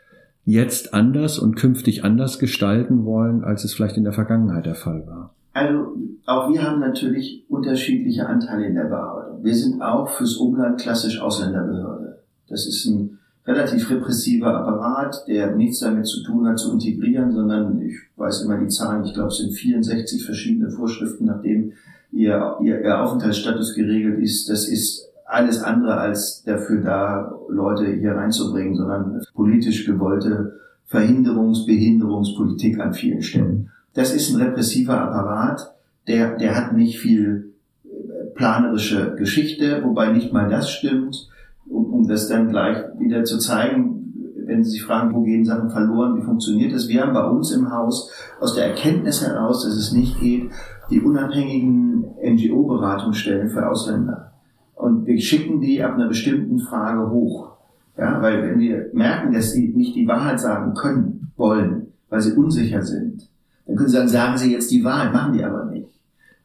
[0.46, 5.06] jetzt anders und künftig anders gestalten wollen, als es vielleicht in der Vergangenheit der Fall
[5.06, 5.34] war?
[5.56, 9.42] Also auch wir haben natürlich unterschiedliche Anteile in der Bearbeitung.
[9.42, 12.18] Wir sind auch fürs Umland klassisch Ausländerbehörde.
[12.46, 17.80] Das ist ein relativ repressiver Apparat, der nichts damit zu tun hat, zu integrieren, sondern
[17.80, 21.72] ich weiß immer die Zahlen, ich glaube es sind 64 verschiedene Vorschriften, nachdem
[22.12, 24.50] ihr, ihr, ihr Aufenthaltsstatus geregelt ist.
[24.50, 32.78] Das ist alles andere als dafür da, Leute hier reinzubringen, sondern politisch gewollte Verhinderungs-, Behinderungspolitik
[32.78, 33.70] an vielen Stellen.
[33.96, 35.74] Das ist ein repressiver Apparat,
[36.06, 37.54] der, der hat nicht viel
[37.84, 41.30] äh, planerische Geschichte, wobei nicht mal das stimmt,
[41.66, 43.96] um, um das dann gleich wieder zu zeigen,
[44.44, 46.88] wenn Sie sich fragen, wo gehen Sachen verloren, wie funktioniert das?
[46.88, 50.50] Wir haben bei uns im Haus aus der Erkenntnis heraus, dass es nicht geht,
[50.90, 54.32] die unabhängigen NGO-Beratungsstellen für Ausländer.
[54.74, 57.56] Und wir schicken die ab einer bestimmten Frage hoch.
[57.96, 62.36] Ja, weil wenn wir merken, dass sie nicht die Wahrheit sagen können, wollen, weil sie
[62.36, 63.28] unsicher sind,
[63.66, 65.88] dann können sie sagen, sagen sie jetzt die Wahrheit, machen die aber nicht.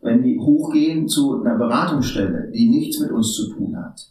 [0.02, 4.08] Wenn die hochgehen zu einer Beratungsstelle, die nichts mit uns zu tun hat,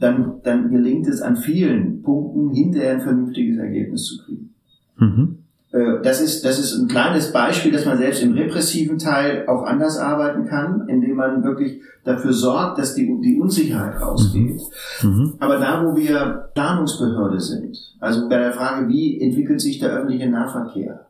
[0.00, 4.54] dann, dann gelingt es an vielen Punkten hinterher ein vernünftiges Ergebnis zu kriegen.
[4.96, 5.38] Mhm.
[5.72, 9.64] Äh, das ist, das ist ein kleines Beispiel, dass man selbst im repressiven Teil auch
[9.64, 14.60] anders arbeiten kann, indem man wirklich dafür sorgt, dass die, die Unsicherheit rausgeht.
[15.02, 15.08] Mhm.
[15.08, 15.34] mhm.
[15.38, 20.28] Aber da, wo wir Planungsbehörde sind, also bei der Frage, wie entwickelt sich der öffentliche
[20.28, 21.07] Nahverkehr,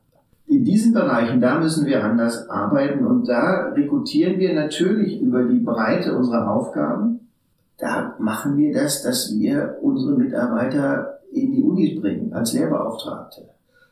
[0.49, 5.61] in diesen Bereichen, da müssen wir anders arbeiten und da rekrutieren wir natürlich über die
[5.61, 7.29] Breite unserer Aufgaben.
[7.79, 13.43] Da machen wir das, dass wir unsere Mitarbeiter in die Unis bringen als Lehrbeauftragte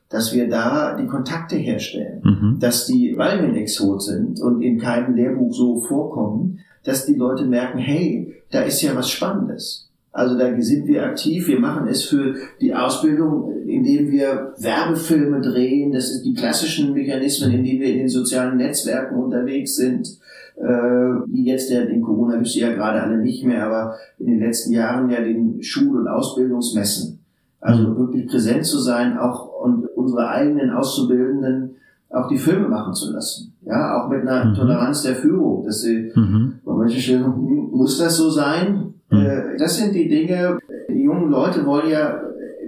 [0.08, 2.58] dass wir da die Kontakte herstellen, mhm.
[2.60, 7.14] dass die, weil wir ein Exot sind und in keinem Lehrbuch so vorkommen, dass die
[7.14, 9.85] Leute merken, hey, da ist ja was Spannendes.
[10.16, 15.92] Also da sind wir aktiv, wir machen es für die Ausbildung, indem wir Werbefilme drehen,
[15.92, 20.08] das sind die klassischen Mechanismen, in denen wir in den sozialen Netzwerken unterwegs sind,
[20.56, 24.28] äh, wie jetzt der, in Corona gibt es ja gerade alle nicht mehr, aber in
[24.28, 27.18] den letzten Jahren ja den Schul- und Ausbildungsmessen.
[27.60, 27.98] Also mhm.
[27.98, 31.72] wirklich präsent zu sein, auch und unsere eigenen Auszubildenden
[32.08, 33.52] auch die Filme machen zu lassen.
[33.66, 34.54] Ja, auch mit einer mhm.
[34.54, 36.54] Toleranz der Führung, dass sie, mhm.
[36.64, 38.85] manche Stellen, muss das so sein?
[39.10, 39.26] Mhm.
[39.26, 42.22] Äh, das sind die Dinge, die jungen Leute wollen ja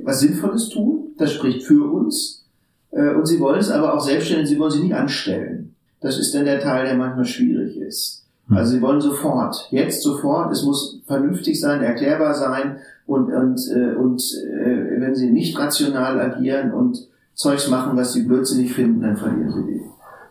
[0.04, 2.46] was Sinnvolles tun, das spricht für uns,
[2.90, 5.74] äh, und sie wollen es aber auch selbstständig, sie wollen sie nicht anstellen.
[6.00, 8.24] Das ist dann der Teil, der manchmal schwierig ist.
[8.46, 8.56] Mhm.
[8.56, 13.94] Also sie wollen sofort, jetzt sofort, es muss vernünftig sein, erklärbar sein und, und, äh,
[13.94, 14.22] und
[14.54, 19.52] äh, wenn sie nicht rational agieren und Zeugs machen, was sie blödsinnig finden, dann verlieren
[19.52, 19.82] sie die.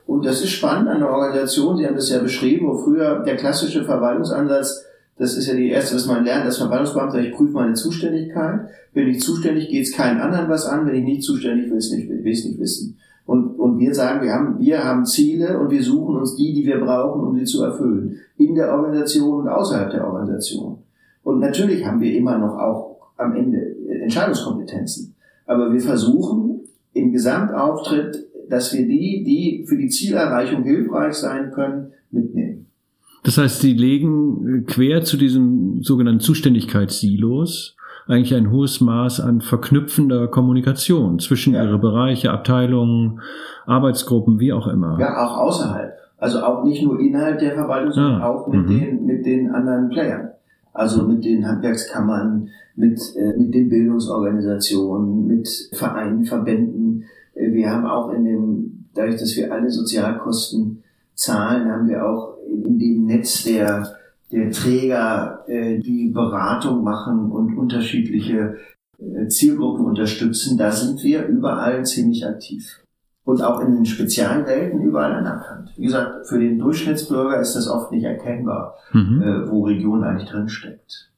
[0.08, 3.36] Und das ist spannend an der Organisation, Sie haben das ja beschrieben, wo früher der
[3.36, 4.86] klassische Verwaltungsansatz,
[5.18, 8.68] das ist ja die erste, was man lernt, als Verwaltungsbeamter, ich prüfe meine Zuständigkeit.
[8.94, 10.86] Bin ich zuständig, geht es keinen anderen was an.
[10.86, 12.98] Wenn ich nicht zuständig will, nicht, will ich nicht wissen.
[13.26, 16.66] Und, und wir sagen, wir haben, wir haben Ziele und wir suchen uns die, die
[16.66, 18.20] wir brauchen, um sie zu erfüllen.
[18.38, 20.78] In der Organisation und außerhalb der Organisation.
[21.24, 25.16] Und natürlich haben wir immer noch auch am Ende Entscheidungskompetenzen.
[25.46, 26.62] Aber wir versuchen,
[26.94, 32.67] im Gesamtauftritt, dass wir die, die für die Zielerreichung hilfreich sein können, mitnehmen.
[33.28, 37.76] Das heißt, Sie legen quer zu diesen sogenannten Zuständigkeitssilos
[38.08, 41.66] eigentlich ein hohes Maß an verknüpfender Kommunikation zwischen ja.
[41.66, 43.20] Ihre Bereiche, Abteilungen,
[43.66, 44.98] Arbeitsgruppen, wie auch immer.
[44.98, 45.92] Ja, auch außerhalb.
[46.18, 48.30] Also auch nicht nur innerhalb der Verwaltung, sondern ah.
[48.30, 48.80] auch mit mhm.
[48.80, 50.30] den, mit den anderen Playern.
[50.72, 57.04] Also mit den Handwerkskammern, mit, äh, mit den Bildungsorganisationen, mit Vereinen, Verbänden.
[57.34, 60.82] Äh, wir haben auch in dem, dadurch, dass wir alle Sozialkosten
[61.18, 63.96] zahlen, haben wir auch in, dem Netz der,
[64.32, 68.58] der Träger, äh, die Beratung machen und unterschiedliche
[69.00, 70.58] äh, Zielgruppen unterstützen.
[70.58, 72.82] Da sind wir überall ziemlich aktiv
[73.26, 75.74] und auch in den Spezialwelten überall anerkannt.
[75.76, 79.22] Wie gesagt, für den Durchschnittsbürger ist das oft nicht erkennbar, mhm.
[79.22, 81.12] äh, wo Region eigentlich drinsteckt.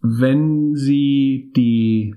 [0.00, 2.14] Wenn Sie die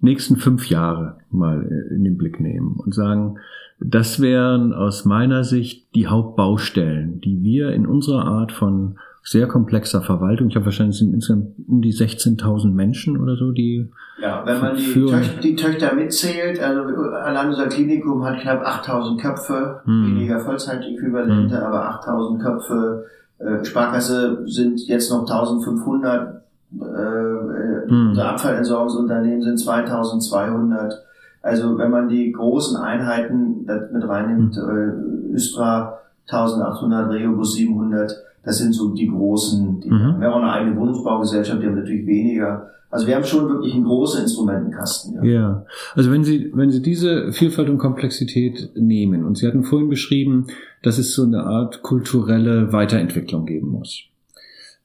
[0.00, 3.38] nächsten fünf Jahre mal äh, in den Blick nehmen und sagen,
[3.78, 10.02] das wären aus meiner Sicht die Hauptbaustellen, die wir in unserer Art von sehr komplexer
[10.02, 10.48] Verwaltung.
[10.48, 13.88] Ich habe wahrscheinlich sind insgesamt um die 16.000 Menschen oder so, die
[14.20, 19.20] ja, wenn man die, Töchter, die Töchter mitzählt, also allein unser Klinikum hat knapp 8.000
[19.20, 20.06] Köpfe, hm.
[20.06, 21.62] weniger Vollzeitäquivalente, hm.
[21.62, 23.06] aber 8.000 Köpfe.
[23.38, 26.40] Äh, Sparkasse sind jetzt noch 1.500.
[26.80, 28.08] Äh, hm.
[28.10, 30.94] Unser Abfallentsorgungsunternehmen sind 2.200.
[31.42, 35.32] Also wenn man die großen Einheiten mit reinnimmt, hm.
[35.32, 38.12] äh, Östra 1800, Reobus 700,
[38.44, 39.80] das sind so die großen.
[39.80, 40.16] Die, mhm.
[40.18, 42.70] Wir haben auch eine eigene Wohnungsbaugesellschaft, die haben natürlich weniger.
[42.90, 45.14] Also wir haben schon wirklich einen großen Instrumentenkasten.
[45.14, 45.22] Ja.
[45.24, 49.88] ja, also wenn Sie, wenn Sie diese Vielfalt und Komplexität nehmen, und Sie hatten vorhin
[49.88, 50.48] beschrieben,
[50.82, 54.02] dass es so eine Art kulturelle Weiterentwicklung geben muss.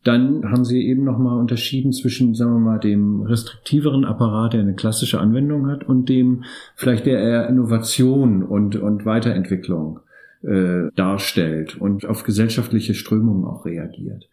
[0.08, 4.74] Dann haben Sie eben nochmal unterschieden zwischen, sagen wir mal, dem restriktiveren Apparat, der eine
[4.74, 6.46] klassische Anwendung hat, und dem
[6.78, 10.00] vielleicht der eher Innovation und, und Weiterentwicklung
[10.44, 14.30] äh, darstellt und auf gesellschaftliche Strömungen auch reagiert.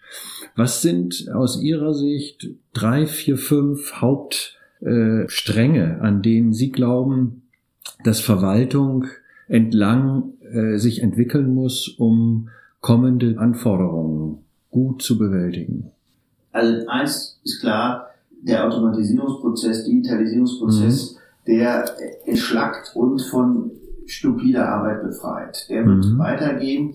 [0.55, 7.49] Was sind aus Ihrer Sicht drei, vier, fünf Hauptstränge, äh, an denen Sie glauben,
[8.05, 9.07] dass Verwaltung
[9.49, 15.93] entlang äh, sich entwickeln muss, um kommende Anforderungen gut zu bewältigen?
[16.53, 18.09] Also eins ist klar,
[18.43, 21.19] der Automatisierungsprozess, Digitalisierungsprozess, mhm.
[21.47, 21.85] der
[22.27, 23.71] entschlackt und von
[24.07, 25.67] stupider Arbeit befreit.
[25.71, 26.19] Der wird mhm.
[26.19, 26.95] weitergehen.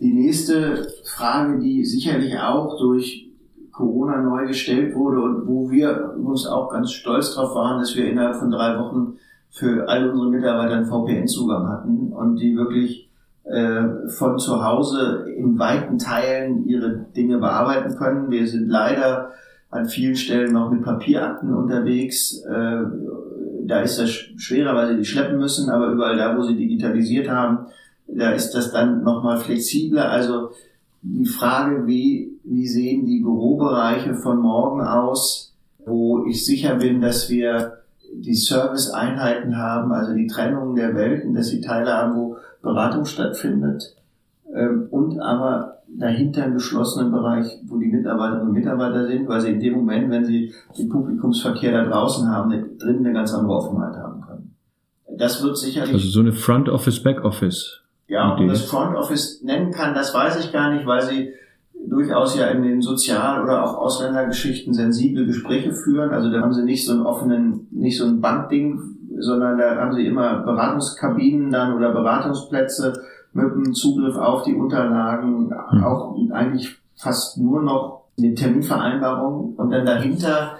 [0.00, 3.28] Die nächste Frage, die sicherlich auch durch
[3.72, 8.08] Corona neu gestellt wurde und wo wir uns auch ganz stolz drauf waren, dass wir
[8.08, 9.14] innerhalb von drei Wochen
[9.50, 13.07] für all unsere Mitarbeiter einen VPN-Zugang hatten und die wirklich
[13.44, 18.30] äh, von zu Hause in weiten Teilen ihre Dinge bearbeiten können.
[18.30, 19.32] Wir sind leider
[19.70, 22.42] an vielen Stellen noch mit Papierakten unterwegs.
[22.44, 22.82] Äh,
[23.66, 27.28] da ist das schwerer, weil sie die schleppen müssen, aber überall da, wo sie digitalisiert
[27.28, 27.66] haben,
[28.06, 30.10] da ist das dann nochmal flexibler.
[30.10, 30.50] Also
[31.02, 37.28] die Frage, wie, wie sehen die Bürobereiche von morgen aus, wo ich sicher bin, dass
[37.28, 37.78] wir
[38.12, 43.96] die Serviceeinheiten haben, also die Trennung der Welten, dass sie Teile haben, wo Beratung stattfindet
[44.54, 49.52] ähm, und aber dahinter einen geschlossenen Bereich, wo die Mitarbeiterinnen und Mitarbeiter sind, weil sie
[49.52, 53.96] in dem Moment, wenn sie den Publikumsverkehr da draußen haben, drinnen eine ganz andere Offenheit
[53.96, 54.54] haben können.
[55.16, 55.94] Das wird sicherlich...
[55.94, 57.80] Also so eine Front Office, Back Office.
[58.06, 61.32] Ja, ob das Front Office nennen kann, das weiß ich gar nicht, weil sie
[61.86, 66.10] durchaus ja in den Sozial- oder auch Ausländergeschichten sensible Gespräche führen.
[66.10, 68.80] Also da haben sie nicht so einen offenen, nicht so ein Bandding,
[69.20, 72.92] sondern da haben sie immer Beratungskabinen dann oder Beratungsplätze
[73.32, 75.84] mit dem Zugriff auf die Unterlagen, mhm.
[75.84, 80.56] auch eigentlich fast nur noch eine Terminvereinbarung und dann dahinter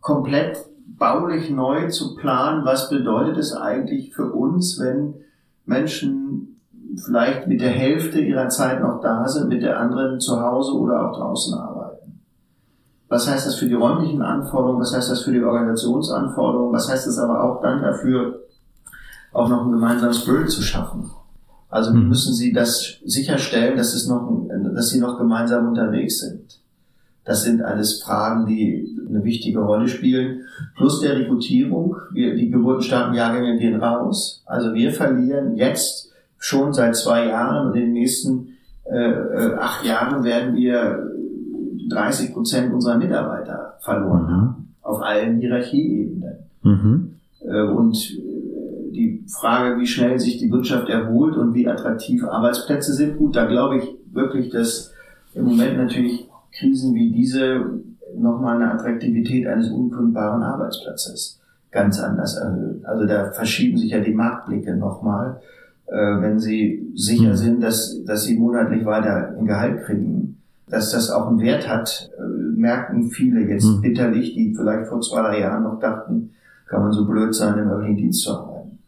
[0.00, 0.58] komplett
[0.98, 5.14] baulich neu zu planen, was bedeutet es eigentlich für uns, wenn
[5.66, 6.60] Menschen
[7.04, 11.08] vielleicht mit der Hälfte ihrer Zeit noch da sind, mit der anderen zu Hause oder
[11.08, 11.77] auch draußen arbeiten.
[13.08, 14.80] Was heißt das für die räumlichen Anforderungen?
[14.80, 16.74] Was heißt das für die Organisationsanforderungen?
[16.74, 18.40] Was heißt das aber auch dann dafür,
[19.32, 21.10] auch noch ein gemeinsames Bild zu schaffen?
[21.70, 22.08] Also mhm.
[22.08, 24.30] müssen Sie das sicherstellen, dass, es noch,
[24.74, 26.60] dass Sie noch gemeinsam unterwegs sind.
[27.24, 30.42] Das sind alles Fragen, die eine wichtige Rolle spielen.
[30.76, 31.96] Plus der Rekrutierung.
[32.12, 34.42] Wir, die geburtenstarken Jahrgänge gehen raus.
[34.46, 39.84] Also wir verlieren jetzt schon seit zwei Jahren und in den nächsten äh, äh acht
[39.84, 41.10] Jahren werden wir
[41.88, 44.30] 30 Prozent unserer Mitarbeiter verloren mhm.
[44.30, 46.34] haben, auf allen Hierarchieebenen.
[46.62, 47.14] Mhm.
[47.40, 52.94] Äh, und äh, die Frage, wie schnell sich die Wirtschaft erholt und wie attraktiv Arbeitsplätze
[52.94, 54.92] sind, gut, da glaube ich wirklich, dass
[55.34, 57.64] im Moment natürlich Krisen wie diese
[58.16, 62.80] nochmal eine Attraktivität eines unkündbaren Arbeitsplatzes ganz anders erhöhen.
[62.84, 65.40] Also da verschieben sich ja die Marktblicke nochmal
[65.88, 67.36] äh, wenn sie sicher mhm.
[67.36, 70.37] sind, dass, dass sie monatlich weiter ein Gehalt kriegen.
[70.70, 73.80] Dass das auch einen Wert hat, äh, merken viele jetzt mhm.
[73.80, 76.30] bitterlich, die vielleicht vor zwei, drei Jahren noch dachten,
[76.66, 78.78] kann man so blöd sein, im öffentlichen Dienst zu arbeiten.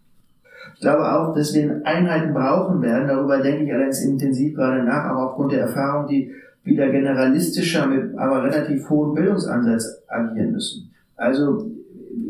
[0.75, 3.09] Ich glaube auch, dass wir Einheiten brauchen werden.
[3.09, 6.33] Darüber denke ich allerdings intensiv gerade nach, auch aufgrund der Erfahrung, die
[6.65, 10.91] wieder generalistischer mit aber relativ hohem Bildungsansatz agieren müssen.
[11.17, 11.71] Also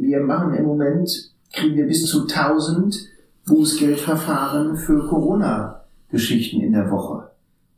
[0.01, 3.09] wir machen im Moment, kriegen wir bis zu 1000
[3.47, 7.30] Bußgeldverfahren für Corona-Geschichten in der Woche.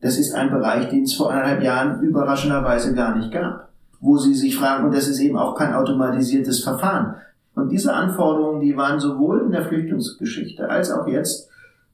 [0.02, 3.68] Das ist ein Bereich, den es vor eineinhalb Jahren überraschenderweise gar nicht gab.
[4.00, 7.14] Wo Sie sich fragen, und das ist eben auch kein automatisiertes Verfahren.
[7.54, 11.48] Und diese Anforderungen, die waren sowohl in der Flüchtlingsgeschichte als auch jetzt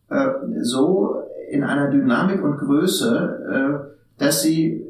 [0.09, 0.29] äh,
[0.63, 4.87] so in einer Dynamik und Größe, äh, dass sie,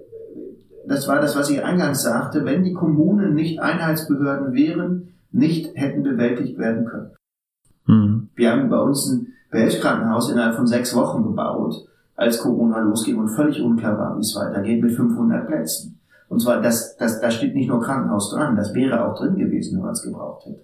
[0.87, 6.05] das war das, was ich eingangs sagte, wenn die Kommunen nicht Einheitsbehörden wären, nicht hätten
[6.05, 7.11] bewältigt werden können.
[7.87, 8.29] Mhm.
[8.37, 13.29] Wir haben bei uns ein Weltkrankenhaus innerhalb von sechs Wochen gebaut, als Corona losging und
[13.29, 16.01] völlig unklar war, wie es weitergeht, mit 500 Plätzen.
[16.29, 19.77] Und zwar, das, das, da steht nicht nur Krankenhaus dran, das wäre auch drin gewesen,
[19.77, 20.61] wenn man es gebraucht hätte.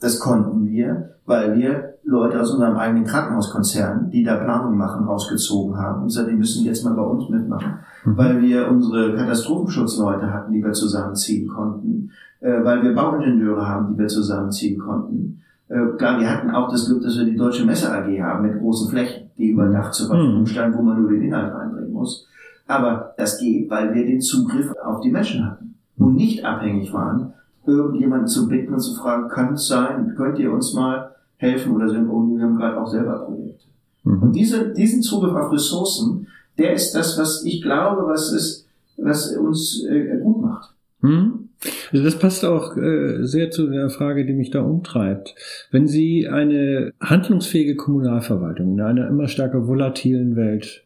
[0.00, 5.76] Das konnten wir, weil wir Leute aus unserem eigenen Krankenhauskonzern, die da Planung machen, rausgezogen
[5.76, 8.16] haben und gesagt, die müssen jetzt mal bei uns mitmachen, mhm.
[8.16, 13.98] weil wir unsere Katastrophenschutzleute hatten, die wir zusammenziehen konnten, äh, weil wir Bauingenieure haben, die
[13.98, 17.92] wir zusammenziehen konnten, äh, klar, wir hatten auch das Glück, dass wir die Deutsche Messe
[17.92, 20.46] AG haben mit großen Flächen, die über Dach zur Verfügung hm.
[20.46, 22.26] standen, wo man nur den Inhalt reinbringen muss.
[22.66, 27.32] Aber das geht, weil wir den Zugriff auf die Menschen hatten und nicht abhängig waren,
[27.64, 31.88] irgendjemanden zu bitten und zu fragen, kann es sein, könnt ihr uns mal helfen oder
[31.88, 33.66] sind, oh, wir haben gerade auch selber Projekte.
[34.04, 34.22] Mhm.
[34.22, 36.26] Und diese, diesen Zugriff auf Ressourcen,
[36.58, 38.66] der ist das, was ich glaube, was es,
[38.96, 40.74] was uns äh, gut macht.
[41.02, 41.45] Hm?
[41.92, 45.34] Also das passt auch äh, sehr zu der Frage, die mich da umtreibt.
[45.70, 50.84] Wenn Sie eine handlungsfähige Kommunalverwaltung in einer immer stärker volatilen Welt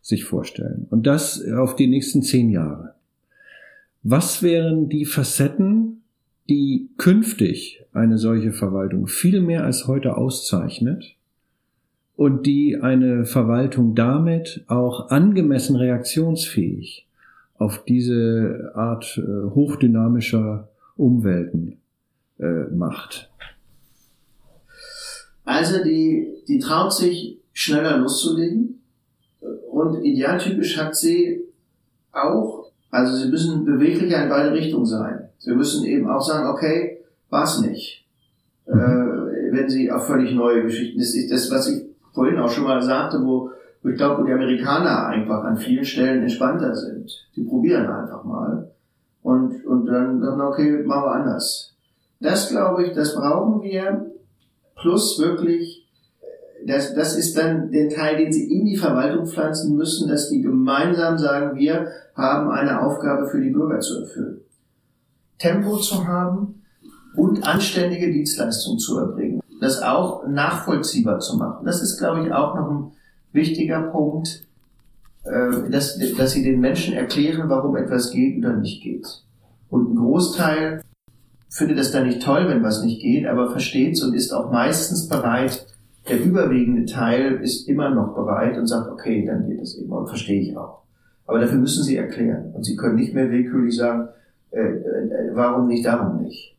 [0.00, 2.94] sich vorstellen und das auf die nächsten zehn Jahre,
[4.02, 6.02] was wären die Facetten,
[6.48, 11.16] die künftig eine solche Verwaltung viel mehr als heute auszeichnet
[12.16, 17.06] und die eine Verwaltung damit auch angemessen reaktionsfähig
[17.56, 21.80] auf diese Art äh, hochdynamischer Umwelten
[22.38, 23.30] äh, macht.
[25.44, 28.80] Also die, die traut sich schneller loszulegen
[29.70, 31.42] und idealtypisch hat sie
[32.12, 35.28] auch, also sie müssen beweglicher in beide Richtungen sein.
[35.38, 36.98] Sie müssen eben auch sagen, okay,
[37.28, 38.06] war's nicht.
[38.66, 38.78] Mhm.
[38.78, 42.64] Äh, wenn sie auch völlig neue Geschichten, das ist das, was ich vorhin auch schon
[42.64, 43.50] mal sagte, wo
[43.90, 47.10] ich glaube, wo die Amerikaner einfach an vielen Stellen entspannter sind.
[47.36, 48.70] Die probieren einfach mal.
[49.22, 51.74] Und, und dann, dann, okay, machen wir anders.
[52.20, 54.10] Das glaube ich, das brauchen wir.
[54.76, 55.86] Plus wirklich,
[56.66, 60.40] das, das ist dann der Teil, den sie in die Verwaltung pflanzen müssen, dass die
[60.40, 64.40] gemeinsam sagen, wir haben eine Aufgabe für die Bürger zu erfüllen.
[65.38, 66.62] Tempo zu haben
[67.16, 69.40] und anständige Dienstleistungen zu erbringen.
[69.60, 71.64] Das auch nachvollziehbar zu machen.
[71.64, 72.92] Das ist, glaube ich, auch noch ein
[73.34, 74.46] wichtiger Punkt,
[75.24, 79.06] äh, dass, dass sie den Menschen erklären, warum etwas geht oder nicht geht.
[79.68, 80.82] Und ein Großteil
[81.50, 84.50] findet es dann nicht toll, wenn was nicht geht, aber versteht es und ist auch
[84.50, 85.66] meistens bereit,
[86.08, 90.08] der überwiegende Teil ist immer noch bereit und sagt, okay, dann geht es eben und
[90.08, 90.82] verstehe ich auch.
[91.26, 92.52] Aber dafür müssen sie erklären.
[92.54, 94.08] Und sie können nicht mehr willkürlich sagen,
[94.50, 96.56] äh, äh, warum nicht, darum nicht.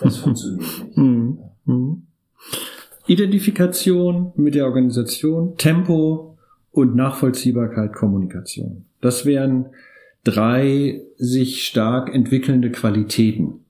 [0.00, 0.96] Das funktioniert nicht.
[0.96, 1.38] Mhm.
[1.64, 2.06] Mhm.
[3.12, 6.38] Identifikation mit der Organisation, Tempo
[6.70, 8.86] und Nachvollziehbarkeit Kommunikation.
[9.00, 9.66] Das wären
[10.24, 13.64] drei sich stark entwickelnde Qualitäten.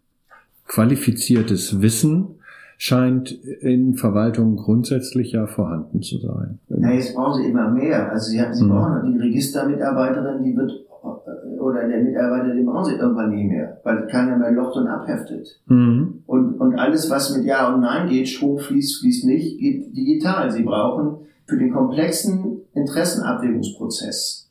[0.67, 2.37] Qualifiziertes Wissen
[2.79, 6.59] scheint in Verwaltungen grundsätzlich ja vorhanden zu sein.
[6.69, 8.11] Na, jetzt brauchen Sie immer mehr.
[8.11, 8.71] Also Sie, haben, Sie mhm.
[8.71, 10.73] brauchen die Registermitarbeiterin, die wird
[11.03, 15.61] oder der Mitarbeiter, den brauchen sie irgendwann nicht mehr, weil keiner mehr locht und abheftet.
[15.67, 16.23] Mhm.
[16.27, 20.51] Und, und alles, was mit Ja und Nein geht, Strom fließt, fließt nicht, geht digital.
[20.51, 24.51] Sie brauchen für den komplexen Interessenabwägungsprozess,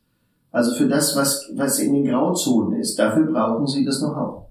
[0.52, 4.44] also für das, was, was in den Grauzonen ist, dafür brauchen sie das Know-how.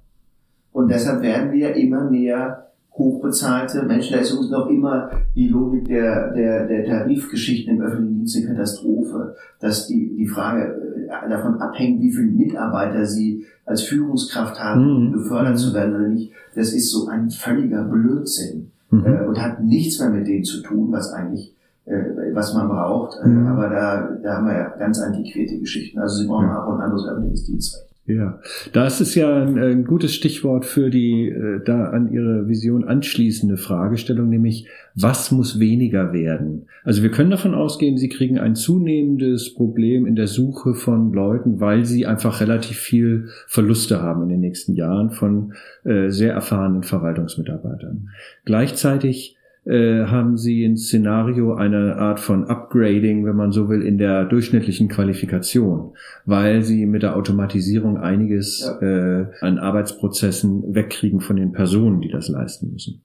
[0.73, 4.15] Und deshalb werden wir immer mehr hochbezahlte Menschen.
[4.15, 8.47] Da ist uns noch immer die Logik der, der, der Tarifgeschichten im öffentlichen Dienst eine
[8.49, 10.90] Katastrophe, dass die, die Frage
[11.29, 15.13] davon abhängt, wie viele Mitarbeiter sie als Führungskraft haben, mhm.
[15.13, 16.33] befördert zu werden oder nicht.
[16.55, 19.07] Das ist so ein völliger Blödsinn mhm.
[19.07, 21.55] äh, und hat nichts mehr mit dem zu tun, was eigentlich
[21.87, 23.19] äh, was man braucht.
[23.23, 23.47] Äh, mhm.
[23.47, 25.99] aber da, da haben wir ja ganz antiquierte Geschichten.
[25.99, 27.90] Also sie brauchen auch ein anderes öffentliches Dienstrecht.
[28.07, 28.41] Ja,
[28.73, 33.57] das ist ja ein, ein, gutes Stichwort für die äh, da an Ihre Vision anschließende
[33.57, 36.67] Fragestellung, nämlich was muss weniger werden?
[36.83, 41.61] Also wir können davon ausgehen, Sie kriegen ein zunehmendes Problem in der Suche von Leuten,
[41.61, 45.53] weil Sie einfach relativ viel Verluste haben in den nächsten Jahren von
[45.85, 48.09] äh, sehr erfahrenen Verwaltungsmitarbeitern.
[48.45, 49.37] Gleichzeitig
[49.67, 54.25] äh, haben sie ein Szenario eine Art von Upgrading, wenn man so will, in der
[54.25, 55.93] durchschnittlichen Qualifikation,
[56.25, 59.21] weil sie mit der Automatisierung einiges ja.
[59.21, 63.03] äh, an Arbeitsprozessen wegkriegen von den Personen, die das leisten müssen.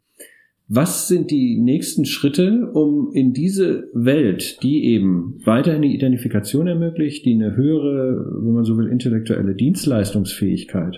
[0.67, 7.23] Was sind die nächsten Schritte, um in diese Welt, die eben weiterhin die Identifikation ermöglicht,
[7.25, 10.97] die eine höhere, wenn man so will, intellektuelle Dienstleistungsfähigkeit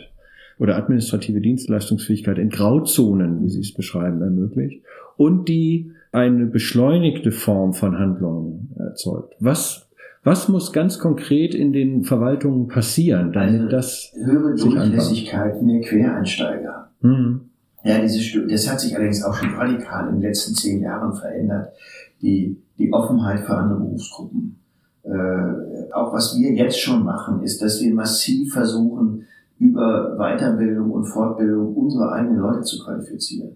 [0.58, 4.84] oder administrative Dienstleistungsfähigkeit in Grauzonen, wie Sie es beschreiben, ermöglicht
[5.18, 9.36] und die eine beschleunigte Form von Handlungen erzeugt.
[9.40, 9.90] Was,
[10.24, 16.92] was muss ganz konkret in den Verwaltungen passieren, damit also, das höhere Durchlässigkeit, mehr Quereinsteiger.
[17.02, 17.42] Mhm.
[17.84, 21.74] Ja, diese, das hat sich allerdings auch schon radikal in den letzten zehn Jahren verändert.
[22.22, 24.60] Die, die Offenheit für andere Berufsgruppen.
[25.04, 29.26] Äh, auch was wir jetzt schon machen, ist, dass wir massiv versuchen,
[29.60, 33.56] über Weiterbildung und Fortbildung unsere eigenen Leute zu qualifizieren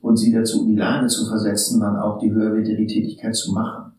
[0.00, 3.92] und sie dazu in die Lage zu versetzen, dann auch die höherwertige Tätigkeit zu machen.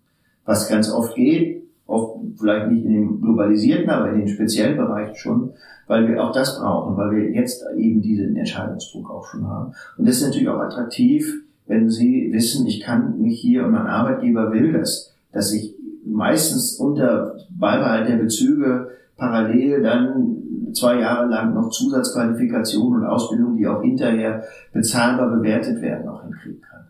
[0.45, 5.16] Was ganz oft geht, oft vielleicht nicht in dem globalisierten, aber in den speziellen Bereichen
[5.16, 5.52] schon,
[5.88, 9.74] weil wir auch das brauchen, weil wir jetzt eben diesen Entscheidungsdruck auch schon haben.
[9.97, 13.86] Und das ist natürlich auch attraktiv, wenn Sie wissen, ich kann mich hier und mein
[13.86, 20.39] Arbeitgeber will das, dass ich meistens unter Beibehalt der Bezüge parallel dann
[20.74, 24.43] zwei Jahre lang noch Zusatzqualifikation und Ausbildung, die auch hinterher
[24.74, 26.88] bezahlbar bewertet werden, auch hinkriegen kann.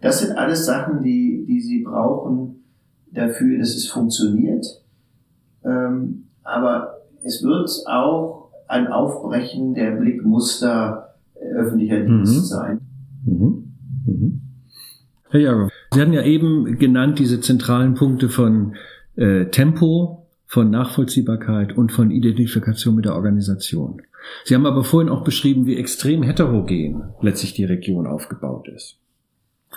[0.00, 2.64] Das sind alles Sachen, die, die Sie brauchen
[3.12, 4.66] dafür, dass es funktioniert.
[5.64, 11.14] Ähm, aber es wird auch ein Aufbrechen der Blickmuster
[11.54, 12.44] öffentlicher Dienst mhm.
[12.44, 12.80] sein.
[13.24, 13.72] Mhm.
[14.06, 14.40] Mhm.
[15.30, 18.74] Herr Jager, Sie hatten ja eben genannt diese zentralen Punkte von
[19.16, 24.00] äh, Tempo, von Nachvollziehbarkeit und von Identifikation mit der Organisation.
[24.44, 28.98] Sie haben aber vorhin auch beschrieben, wie extrem heterogen letztlich die Region aufgebaut ist.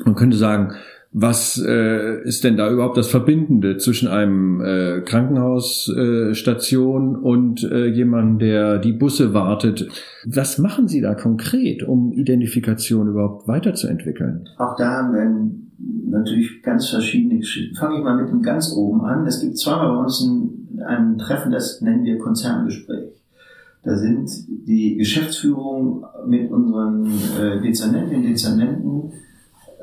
[0.06, 0.76] Man könnte sagen,
[1.12, 7.88] was äh, ist denn da überhaupt das Verbindende zwischen einem äh, Krankenhausstation äh, und äh,
[7.88, 9.90] jemandem, der die Busse wartet?
[10.26, 14.48] Was machen Sie da konkret, um Identifikation überhaupt weiterzuentwickeln?
[14.58, 15.22] Auch da haben wir
[15.80, 17.76] natürlich ganz verschiedene Geschichten.
[17.76, 19.26] Fange ich mal mit dem ganz oben an.
[19.26, 23.14] Es gibt zweimal bei uns ein, ein Treffen, das nennen wir Konzerngespräch.
[23.84, 24.30] Da sind
[24.68, 27.06] die Geschäftsführung mit unseren
[27.40, 29.14] äh, Dezernentinnen und Dezernenten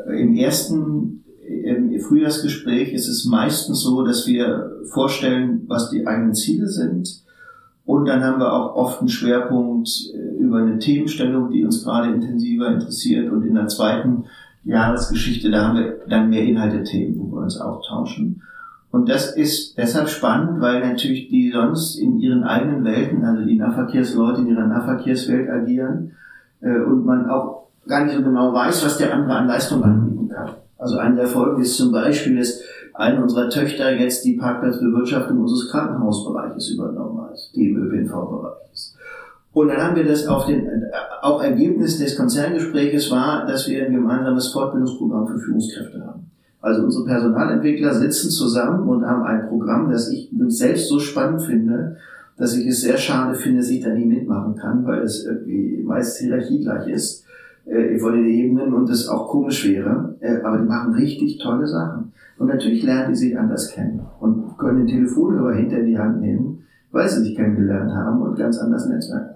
[0.07, 6.69] im ersten im Frühjahrsgespräch ist es meistens so, dass wir vorstellen, was die eigenen Ziele
[6.69, 7.23] sind.
[7.85, 12.13] Und dann haben wir auch oft einen Schwerpunkt äh, über eine Themenstellung, die uns gerade
[12.13, 13.31] intensiver interessiert.
[13.31, 14.25] Und in der zweiten
[14.67, 18.43] Jahresgeschichte, da haben wir dann mehr Inhalte-Themen, wo wir uns austauschen.
[18.91, 23.57] Und das ist deshalb spannend, weil natürlich die sonst in ihren eigenen Welten, also die
[23.57, 26.13] Nahverkehrsleute in ihrer Nahverkehrswelt agieren
[26.61, 30.29] äh, und man auch gar nicht so genau weiß, was der andere an Leistung anbieten
[30.29, 30.51] kann.
[30.79, 32.61] Also eine der Folgen ist zum Beispiel, dass
[32.95, 38.55] eine unserer Töchter jetzt die Parkplatzbewirtschaftung unseres Krankenhausbereiches übernommen hat, die im ÖPNV-Bereich.
[39.57, 40.69] Und dann haben wir das auf den,
[41.23, 46.31] auch Ergebnis des Konzerngespräches war, dass wir ein gemeinsames Fortbildungsprogramm für Führungskräfte haben.
[46.61, 51.97] Also unsere Personalentwickler sitzen zusammen und haben ein Programm, das ich selbst so spannend finde,
[52.37, 55.83] dass ich es sehr schade finde, dass ich da nie mitmachen kann, weil es irgendwie
[55.83, 57.25] meist hierarchiegleich ist
[57.65, 60.17] äh, von den Ebenen und das auch komisch wäre.
[60.21, 62.13] Äh, aber die machen richtig tolle Sachen.
[62.37, 66.65] Und natürlich lernen die sich anders kennen und können den Telefonhörer hinter die Hand nehmen,
[66.93, 69.36] weil sie sich kennengelernt haben und ganz anders Netzwerk.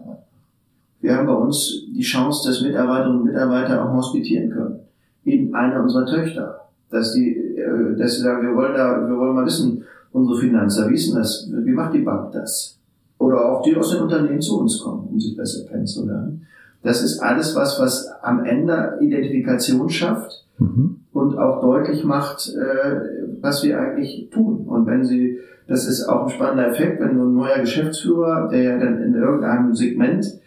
[1.01, 4.81] Wir haben bei uns die Chance, dass Mitarbeiterinnen und Mitarbeiter auch hospitieren können.
[5.25, 6.69] In einer unserer Töchter.
[6.91, 10.89] Dass die, äh, dass sie sagen, wir wollen da, wir wollen mal wissen, unsere Finanzer,
[10.91, 11.51] wie ist denn das?
[11.53, 12.79] Wie macht die Bank das?
[13.19, 16.47] Oder auch die aus den Unternehmen zu uns kommen, um sich besser kennenzulernen.
[16.83, 21.01] Das ist alles was, was am Ende Identifikation schafft mhm.
[21.13, 23.01] und auch deutlich macht, äh,
[23.41, 24.67] was wir eigentlich tun.
[24.67, 25.39] Und wenn Sie,
[25.69, 29.15] das ist auch ein spannender Effekt, wenn so ein neuer Geschäftsführer, der ja dann in
[29.15, 30.40] irgendeinem Segment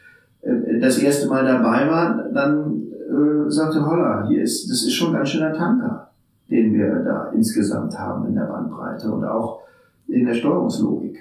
[0.81, 5.17] das erste Mal dabei war, dann äh, sagte, holla, hier ist, das ist schon ein
[5.17, 6.09] ganz schöner Tanker,
[6.49, 9.61] den wir da insgesamt haben in der Bandbreite und auch
[10.07, 11.17] in der Steuerungslogik.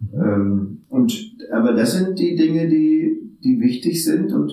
[0.00, 0.20] Mhm.
[0.20, 4.32] Ähm, und, aber das sind die Dinge, die, die wichtig sind.
[4.32, 4.52] Und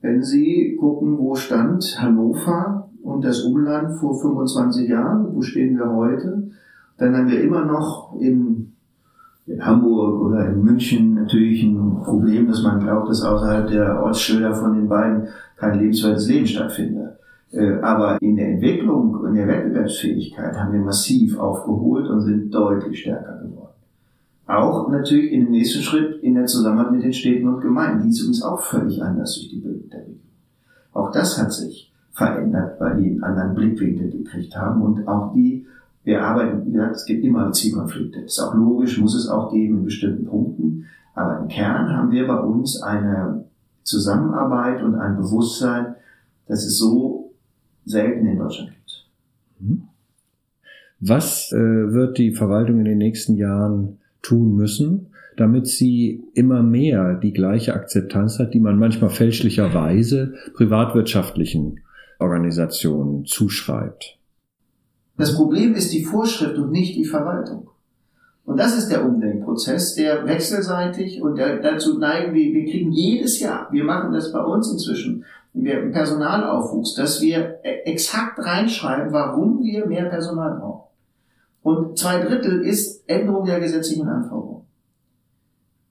[0.00, 5.92] wenn Sie gucken, wo stand Hannover und das Umland vor 25 Jahren, wo stehen wir
[5.92, 6.50] heute,
[6.98, 8.59] dann haben wir immer noch in,
[9.50, 14.54] in Hamburg oder in München natürlich ein Problem, dass man glaubt, dass außerhalb der Ortsschilder
[14.54, 17.18] von den beiden kein lebenswertes Leben stattfindet.
[17.52, 23.00] Äh, aber in der Entwicklung und der Wettbewerbsfähigkeit haben wir massiv aufgeholt und sind deutlich
[23.00, 23.74] stärker geworden.
[24.46, 28.04] Auch natürlich in dem nächsten Schritt in der Zusammenarbeit mit den Städten und Gemeinden.
[28.04, 30.20] Die ist übrigens auch völlig anders durch die Bildung der Region.
[30.92, 35.66] Auch das hat sich verändert, weil die einen anderen Blickwinkel gekriegt haben und auch die,
[36.04, 38.22] wir arbeiten, wie gesagt, es gibt immer Zielkonflikte.
[38.22, 40.86] Das ist auch logisch, muss es auch geben in bestimmten Punkten.
[41.14, 43.44] Aber im Kern haben wir bei uns eine
[43.82, 45.96] Zusammenarbeit und ein Bewusstsein,
[46.46, 47.32] das es so
[47.84, 49.06] selten in Deutschland gibt.
[49.60, 49.82] Mhm.
[51.00, 57.14] Was äh, wird die Verwaltung in den nächsten Jahren tun müssen, damit sie immer mehr
[57.14, 61.80] die gleiche Akzeptanz hat, die man manchmal fälschlicherweise privatwirtschaftlichen
[62.18, 64.19] Organisationen zuschreibt.
[65.20, 67.68] Das Problem ist die Vorschrift und nicht die Verwaltung.
[68.46, 73.38] Und das ist der Umdenkprozess, der wechselseitig und der, dazu neigen wir, wir kriegen jedes
[73.38, 79.62] Jahr, wir machen das bei uns inzwischen, wir im Personalaufwuchs, dass wir exakt reinschreiben, warum
[79.62, 80.88] wir mehr Personal brauchen.
[81.62, 84.64] Und zwei Drittel ist Änderung der gesetzlichen Anforderungen.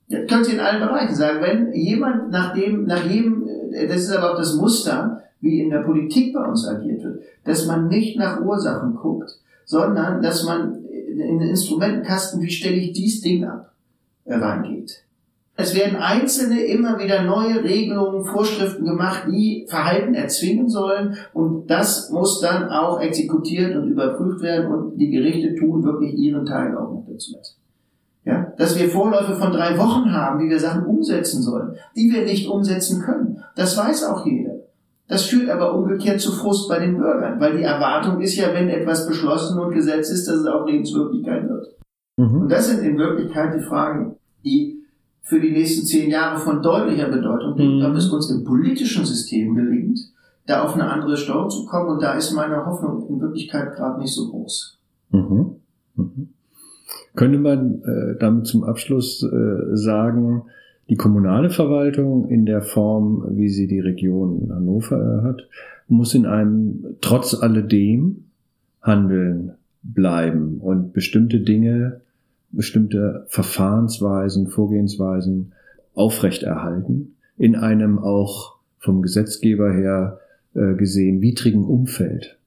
[0.10, 1.40] Das können Sie in allen Bereichen sagen.
[1.40, 5.70] Wenn jemand nach dem, nach jedem, äh, das ist aber auch das Muster, wie in
[5.70, 10.84] der Politik bei uns agiert wird, dass man nicht nach Ursachen guckt, sondern dass man
[10.84, 13.74] in den Instrumentenkasten, wie stelle ich dies Ding ab,
[14.26, 15.04] reingeht.
[15.62, 21.18] Es werden einzelne immer wieder neue Regelungen, Vorschriften gemacht, die Verhalten erzwingen sollen.
[21.34, 24.72] Und das muss dann auch exekutiert und überprüft werden.
[24.72, 27.36] Und die Gerichte tun wirklich ihren Teil auch noch dazu.
[28.24, 32.24] Ja, dass wir Vorläufe von drei Wochen haben, wie wir Sachen umsetzen sollen, die wir
[32.24, 33.44] nicht umsetzen können.
[33.58, 34.59] Das weiß auch jeder.
[35.10, 38.70] Das führt aber umgekehrt zu Frust bei den Bürgern, weil die Erwartung ist ja, wenn
[38.70, 41.68] etwas beschlossen und Gesetz ist, dass es auch Lebenswirklichkeit wird.
[42.18, 42.42] Mhm.
[42.44, 44.84] Und das sind in Wirklichkeit die Fragen, die
[45.24, 47.86] für die nächsten zehn Jahre von deutlicher Bedeutung Mhm.
[47.86, 50.00] ob es uns im politischen System gelingt,
[50.46, 51.90] da auf eine andere Steuerung zu kommen.
[51.90, 54.80] Und da ist meine Hoffnung in Wirklichkeit gerade nicht so groß.
[55.10, 55.56] Mhm.
[55.96, 56.30] Mhm.
[57.16, 60.44] Könnte man äh, damit zum Abschluss äh, sagen,
[60.90, 65.48] die kommunale Verwaltung in der Form, wie sie die Region Hannover hat,
[65.88, 68.26] muss in einem trotz alledem
[68.82, 72.02] Handeln bleiben und bestimmte Dinge,
[72.52, 75.54] bestimmte Verfahrensweisen, Vorgehensweisen
[75.94, 80.20] aufrechterhalten in einem auch vom Gesetzgeber her
[80.56, 82.38] äh, gesehen widrigen Umfeld.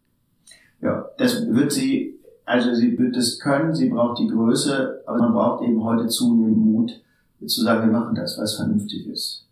[0.80, 5.32] Ja, das wird sie, also sie wird es können, sie braucht die Größe, aber man
[5.32, 7.02] braucht eben heute zunehmend Mut,
[7.46, 9.46] zu sagen, wir machen das, was vernünftig ist.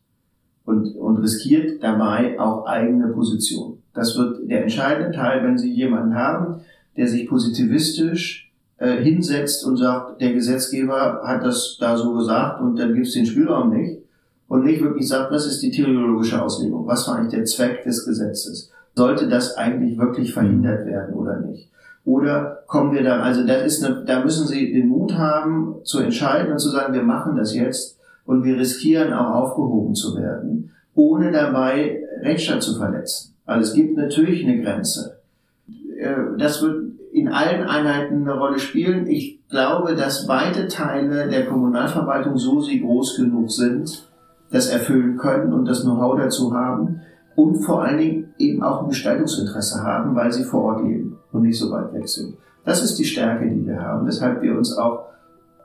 [0.65, 3.79] Und, und riskiert dabei auch eigene Position.
[3.95, 6.61] Das wird der entscheidende Teil, wenn Sie jemanden haben,
[6.97, 12.79] der sich positivistisch äh, hinsetzt und sagt, der Gesetzgeber hat das da so gesagt und
[12.79, 13.99] dann gibt es den Spielraum nicht.
[14.49, 16.87] Und nicht wirklich sagt, was ist die teleologische Auslegung?
[16.87, 18.73] Was war eigentlich der Zweck des Gesetzes?
[18.97, 21.71] Sollte das eigentlich wirklich verhindert werden oder nicht?
[22.05, 26.01] Oder kommen wir da, also das ist eine, da müssen Sie den Mut haben, zu
[26.01, 30.71] entscheiden und zu sagen, wir machen das jetzt und wir riskieren auch aufgehoben zu werden,
[30.95, 33.35] ohne dabei Rechtsstaat zu verletzen.
[33.45, 35.21] Also es gibt natürlich eine Grenze.
[35.99, 39.07] Äh, Das wird in allen Einheiten eine Rolle spielen.
[39.07, 44.09] Ich glaube, dass weite Teile der Kommunalverwaltung, so sie groß genug sind,
[44.51, 47.03] das erfüllen können und das Know-how dazu haben
[47.37, 51.43] und vor allen Dingen eben auch ein Gestaltungsinteresse haben, weil sie vor Ort leben und
[51.43, 52.37] nicht so weit weg sind.
[52.65, 55.07] Das ist die Stärke, die wir haben, weshalb wir uns auch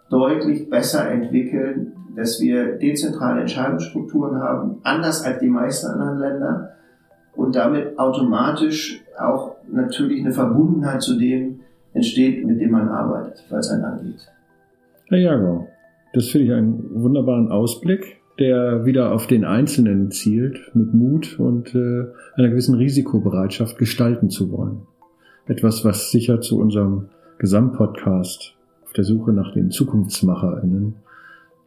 [0.10, 6.70] deutlich besser entwickeln, dass wir dezentrale Entscheidungsstrukturen haben, anders als die meisten anderen Länder
[7.36, 11.60] und damit automatisch auch natürlich eine Verbundenheit zu dem
[11.94, 14.30] entsteht, mit dem man arbeitet, es einen angeht.
[15.08, 15.68] Herr Jago,
[16.14, 21.74] das finde ich einen wunderbaren Ausblick, der wieder auf den Einzelnen zielt, mit Mut und
[21.74, 22.06] äh,
[22.36, 24.82] einer gewissen Risikobereitschaft gestalten zu wollen.
[25.48, 30.96] Etwas, was sicher zu unserem Gesamtpodcast auf der Suche nach den ZukunftsmacherInnen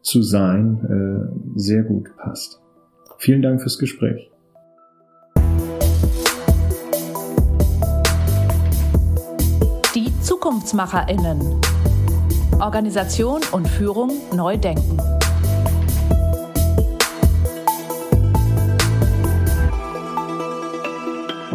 [0.01, 2.59] zu sein äh, sehr gut passt.
[3.17, 4.29] Vielen Dank fürs Gespräch.
[9.95, 11.39] Die ZukunftsmacherInnen.
[12.59, 14.97] Organisation und Führung neu denken.